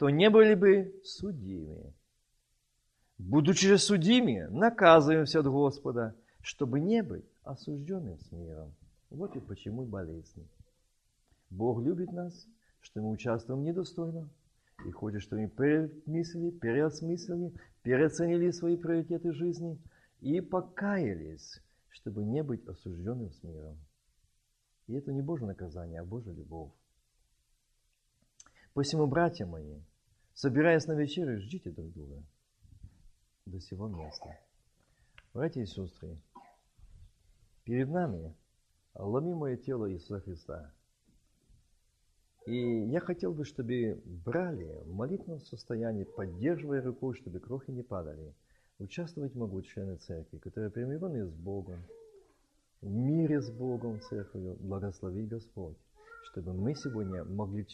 [0.00, 1.92] то не были бы судимы.
[3.18, 8.74] Будучи же судими, наказываемся от Господа, чтобы не быть осужденным с миром.
[9.10, 10.48] Вот и почему болезни.
[11.50, 12.46] Бог любит нас,
[12.80, 14.30] что мы участвуем недостойно,
[14.86, 19.78] и хочет, чтобы мы перемыслили, переосмыслили, переоценили свои приоритеты жизни
[20.22, 23.76] и покаялись, чтобы не быть осужденным с миром.
[24.86, 26.72] И это не Божье наказание, а Божья любовь.
[28.72, 29.80] Посему, братья мои,
[30.40, 32.22] собираясь на вечерю, ждите друг друга
[33.44, 34.38] до сего места.
[35.34, 36.16] Братья и сестры,
[37.64, 38.34] перед нами
[38.94, 40.72] ломимое тело Иисуса Христа–
[42.46, 48.34] и я хотел бы, чтобы брали в молитвенном состоянии, поддерживая рукой, чтобы крохи не падали.
[48.78, 51.84] Участвовать могут члены церкви, которые примирены с Богом,
[52.80, 55.76] в мире с Богом, церковью, благословить Господь,
[56.24, 57.66] чтобы мы сегодня могли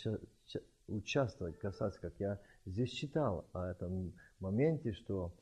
[0.88, 5.32] участвовать, касаться, как я здесь читал о этом моменте, что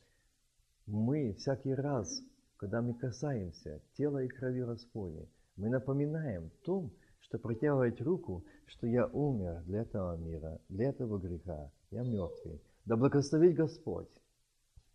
[0.87, 2.23] мы всякий раз,
[2.57, 9.07] когда мы касаемся тела и крови Господней, мы напоминаем том, что протягивать руку, что я
[9.07, 12.61] умер для этого мира, для этого греха, я мертвый.
[12.85, 14.11] Да благословит Господь.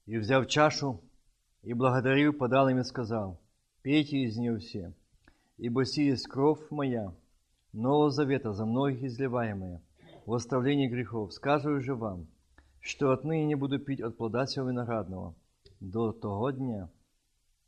[0.05, 1.01] И взяв чашу,
[1.63, 3.39] и благодарил, подал им и сказал,
[3.81, 4.93] пейте из нее все,
[5.57, 7.13] ибо си есть кровь моя,
[7.73, 9.81] Нового Завета за многих изливаемая,
[10.29, 11.33] в оставлении грехов.
[11.33, 12.27] Сказываю же вам,
[12.81, 15.33] что отныне не буду пить от плода сего виноградного
[15.79, 16.87] до того дня,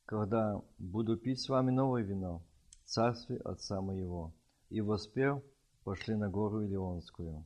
[0.05, 2.43] когда буду пить с вами новое вино
[2.83, 4.31] в царстве Отца моего
[4.69, 5.41] и воспев,
[5.83, 7.43] пошли на гору Илионскую.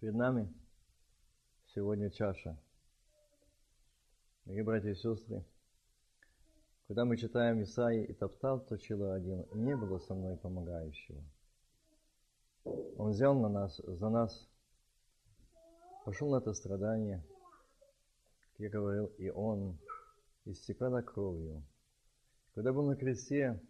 [0.00, 0.52] Перед нами
[1.76, 2.58] сегодня чаша.
[4.46, 5.44] Дорогие братья и сестры,
[6.86, 11.22] когда мы читаем Исаии и топтал точило один, не было со мной помогающего.
[12.96, 14.48] Он взял на нас, за нас,
[16.04, 17.24] пошел на это страдание,
[18.52, 19.78] как я говорил, и Он
[20.44, 21.64] истекала кровью,
[22.54, 23.60] когда был на кресте,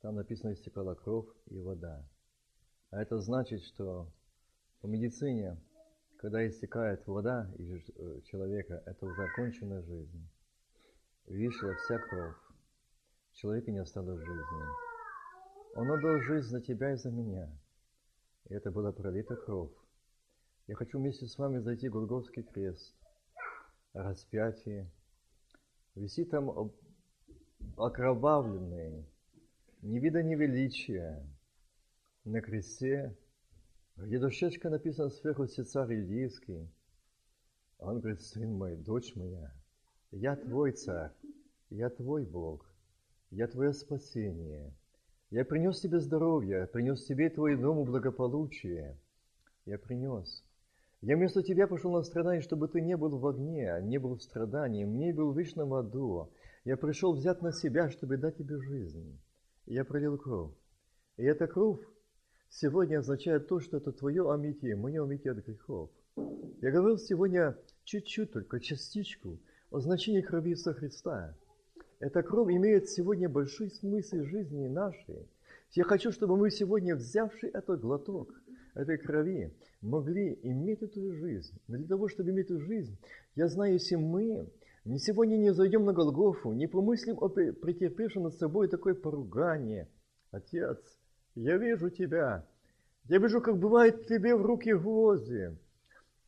[0.00, 2.04] там написано истекала кровь и вода.
[2.90, 4.08] А это значит, что
[4.80, 5.56] по медицине,
[6.16, 10.28] когда истекает вода из э, человека, это уже оконченная жизнь.
[11.30, 12.34] Вышла вся кровь.
[13.34, 14.64] Человека не осталось жизни.
[15.76, 17.48] Он отдал жизнь за тебя и за меня.
[18.48, 19.70] И это была пролита кровь.
[20.66, 22.96] Я хочу вместе с вами зайти в Голгофский крест,
[23.92, 24.90] распятие.
[25.94, 26.72] Висит там
[27.76, 29.06] окровавленный,
[29.82, 31.24] не вида ни величия,
[32.24, 33.16] на кресте,
[33.96, 36.68] где дощечка написана сверху «Царь Иудейский».
[37.78, 39.54] Он говорит, сын мой, дочь моя,
[40.10, 41.12] я твой царь,
[41.70, 42.66] я твой Бог,
[43.30, 44.74] я твое спасение.
[45.30, 48.98] Я принес тебе здоровье, принес тебе твоему дому благополучие.
[49.64, 50.44] Я принес.
[51.00, 54.22] Я вместо тебя пошел на страдания, чтобы ты не был в огне, не был в
[54.22, 56.30] страдании, не был в вечном аду.
[56.64, 59.18] Я пришел взять на себя, чтобы дать тебе жизнь.
[59.66, 60.52] Я пролил кровь.
[61.16, 61.80] И эта кровь
[62.48, 65.90] сегодня означает то, что это твое омитие, мое омитие от грехов.
[66.60, 69.38] Я говорил сегодня чуть-чуть только, частичку
[69.70, 71.36] о значении крови Иисуса Христа.
[72.00, 75.28] Эта кровь имеет сегодня большой смысл жизни нашей.
[75.72, 78.32] Я хочу, чтобы мы сегодня, взявший этот глоток
[78.74, 79.52] этой крови,
[79.82, 81.60] могли иметь эту жизнь.
[81.68, 82.96] Но для того, чтобы иметь эту жизнь,
[83.36, 84.48] я знаю, если мы
[84.86, 89.86] не сегодня не зайдем на Голгофу, не помыслим о претерпевшем над собой такое поругание.
[90.30, 90.78] Отец,
[91.34, 92.46] я вижу тебя.
[93.10, 95.54] Я вижу, как бывает тебе в руки гвозди.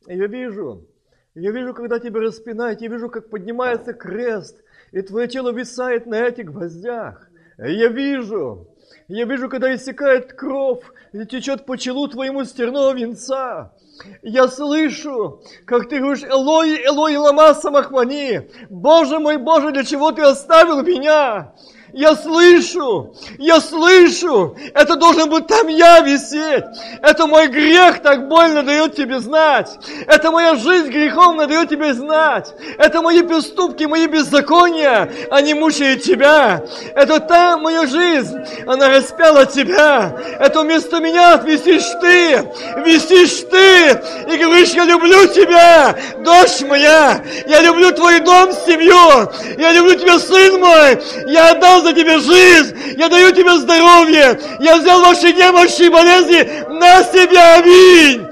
[0.05, 0.87] Я вижу,
[1.35, 4.63] я вижу, когда тебя распинают, я вижу, как поднимается крест,
[4.93, 7.27] и твое тело висает на этих гвоздях.
[7.57, 8.67] Я вижу,
[9.07, 13.73] я вижу, когда иссякает кровь и течет по челу твоему стерного венца.
[14.21, 18.49] Я слышу, как ты говоришь, Элой, Элой, лама самахмани.
[18.69, 21.53] Боже мой, Боже, для чего ты оставил меня?
[21.93, 24.57] Я слышу, я слышу.
[24.73, 26.63] Это должен быть там я висеть.
[27.03, 29.69] Это мой грех так больно дает тебе знать.
[30.07, 32.51] Это моя жизнь греховно дает тебе знать.
[32.79, 35.11] Это мои поступки, мои беззакония.
[35.29, 36.63] Они мучают тебя.
[36.95, 38.39] Это та моя жизнь.
[38.65, 40.15] Она распяла тебя.
[40.39, 42.43] Это вместо меня висишь ты.
[42.83, 44.01] Висишь ты.
[44.33, 45.95] И говоришь, я люблю тебя,
[46.25, 47.23] дочь моя.
[47.45, 49.29] Я люблю твой дом, семью.
[49.59, 50.99] Я люблю тебя, сын мой.
[51.27, 56.43] Я отдал за тебе жизнь, я даю тебе здоровье, я взял ваши немощи и болезни!
[56.69, 58.25] На себя, аминь,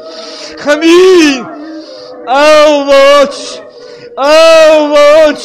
[0.65, 1.45] аминь,
[2.27, 3.35] Алвоч,
[4.15, 5.39] Алвоч,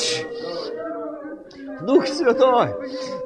[1.87, 2.71] Дух Святой,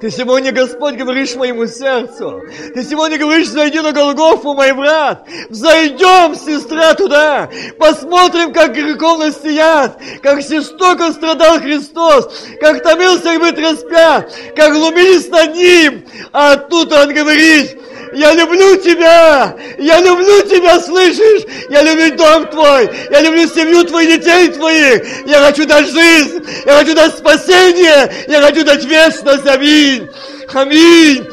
[0.02, 2.42] ты сегодня, Господь, говоришь моему сердцу.
[2.74, 5.26] Ты сегодня говоришь, зайди на Голгофу, мой брат.
[5.48, 7.48] Зайдем, сестра, туда.
[7.78, 12.28] Посмотрим, как греховно сият, как жестоко страдал Христос,
[12.60, 16.04] как томился и быть распят, как глумились над Ним.
[16.30, 17.80] А тут Он говорит,
[18.12, 19.54] я люблю тебя!
[19.78, 21.42] Я люблю тебя, слышишь?
[21.68, 22.90] Я люблю дом твой!
[23.10, 25.26] Я люблю семью твою, детей твоих!
[25.26, 26.44] Я хочу дать жизнь!
[26.66, 28.12] Я хочу дать спасение!
[28.28, 29.46] Я хочу дать вечность!
[29.46, 30.08] Аминь!
[30.52, 31.28] Аминь!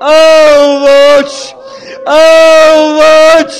[0.00, 1.54] Аллач!
[2.06, 3.52] Аллач!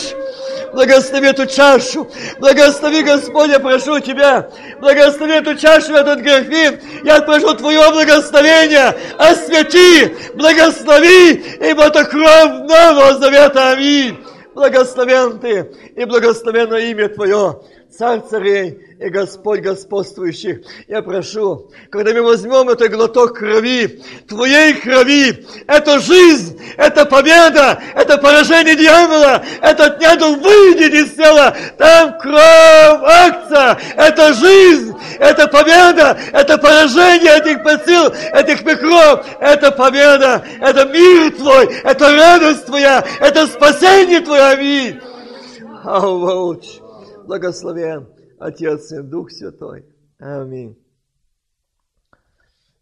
[0.72, 2.10] Благослови эту чашу.
[2.38, 4.50] Благослови, Господь, я прошу Тебя.
[4.80, 6.80] Благослови эту чашу, этот графин.
[7.04, 8.96] Я прошу Твое благословение.
[9.18, 13.72] Освети, благослови, ибо это кровь Нового Завета.
[13.72, 14.18] Аминь.
[14.54, 17.60] Благословен Ты и благословено имя Твое.
[17.96, 20.62] Царь царей и Господь господствующих.
[20.88, 28.16] Я прошу, когда мы возьмем этот глоток крови, Твоей крови, это жизнь, это победа, это
[28.16, 36.56] поражение дьявола, этот недуг выйдет из тела, там кровь, акция, это жизнь, это победа, это
[36.56, 44.20] поражение этих посыл, этих микроб, это победа, это мир Твой, это радость Твоя, это спасение
[44.20, 45.00] Твое, аминь.
[45.84, 46.58] Аллах
[47.26, 48.08] благословен
[48.38, 49.84] Отец и Дух Святой.
[50.18, 50.78] Аминь.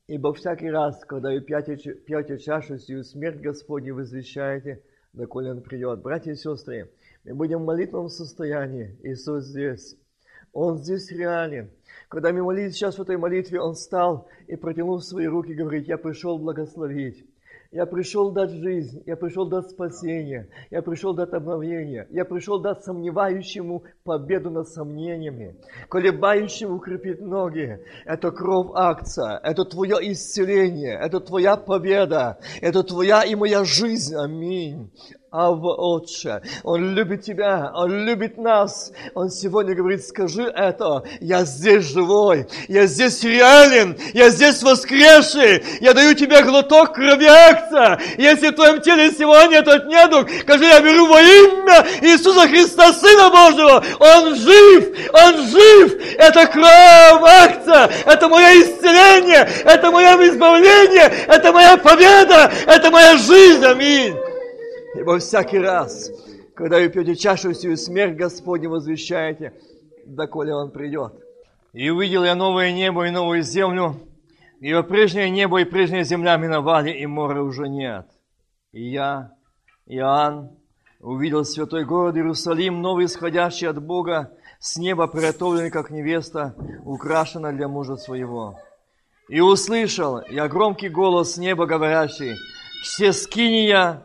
[0.06, 6.00] Ибо всякий раз, когда вы пьете, пьете чашу сию, смерть Господню возвещаете, доколе Он придет.
[6.02, 6.90] Братья и сестры,
[7.24, 8.98] мы будем в молитвенном состоянии.
[9.04, 9.96] Иисус здесь.
[10.52, 11.70] Он здесь реален.
[12.08, 15.96] Когда мы молились сейчас в этой молитве, Он встал и протянул свои руки, говорит, я
[15.96, 17.24] пришел благословить.
[17.72, 22.82] Я пришел дать жизнь, я пришел дать спасение, я пришел дать обновление, я пришел дать
[22.82, 25.54] сомневающему победу над сомнениями,
[25.88, 27.78] колебающему укрепить ноги.
[28.06, 34.16] Это кровь акция, это твое исцеление, это твоя победа, это твоя и моя жизнь.
[34.16, 34.90] Аминь.
[35.32, 38.90] Ава, Отче, Он любит тебя, Он любит нас.
[39.14, 45.94] Он сегодня говорит, скажи это, я здесь живой, я здесь реален, я здесь воскресший, я
[45.94, 48.00] даю тебе глоток крови акция.
[48.18, 53.30] Если в твоем теле сегодня этот недуг, скажи, я беру во имя Иисуса Христа, Сына
[53.30, 61.52] Божьего, Он жив, Он жив, это кровь акция, это мое исцеление, это мое избавление, это
[61.52, 64.29] моя победа, это моя жизнь, аминь.
[64.94, 66.10] Ибо всякий раз,
[66.54, 69.52] когда вы пьете чашу всю смерть Господня возвещаете,
[70.04, 71.14] доколе Он придет.
[71.72, 73.96] И увидел я новое небо и новую землю,
[74.60, 78.06] ибо прежнее небо и прежняя земля миновали, и моря уже нет.
[78.72, 79.32] И я,
[79.86, 80.50] Иоанн,
[81.00, 86.54] увидел святой город Иерусалим, новый исходящий от Бога, с неба приготовленный, как невеста,
[86.84, 88.58] украшена для мужа своего.
[89.28, 92.34] И услышал я громкий голос неба, говорящий,
[92.82, 94.02] все скиния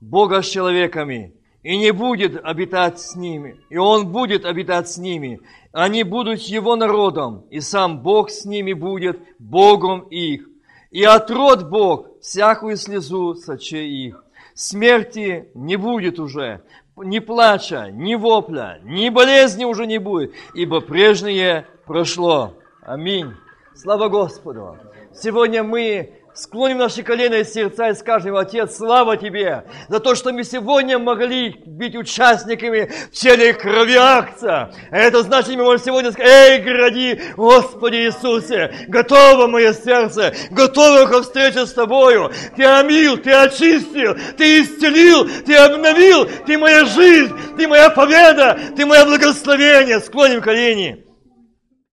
[0.00, 5.40] Бога с человеками, и не будет обитать с ними, и Он будет обитать с ними.
[5.72, 10.48] Они будут Его народом, и сам Бог с ними будет Богом их.
[10.90, 14.24] И отрод Бог всякую слезу сочей их.
[14.54, 16.62] Смерти не будет уже,
[16.96, 22.54] ни плача, ни вопля, ни болезни уже не будет, ибо прежнее прошло.
[22.82, 23.34] Аминь.
[23.74, 24.76] Слава Господу!
[25.14, 30.32] Сегодня мы Склоним наши колени и сердца и скажем, Отец, слава Тебе за то, что
[30.32, 34.72] мы сегодня могли быть участниками в теле крови акция.
[34.92, 41.22] Это значит, мы можем сегодня сказать, эй, гради, Господи Иисусе, готово мое сердце, готово ко
[41.22, 42.30] встрече с Тобою.
[42.54, 48.86] Ты омил, Ты очистил, Ты исцелил, Ты обновил, Ты моя жизнь, Ты моя победа, Ты
[48.86, 49.98] мое благословение.
[49.98, 51.07] Склоним колени.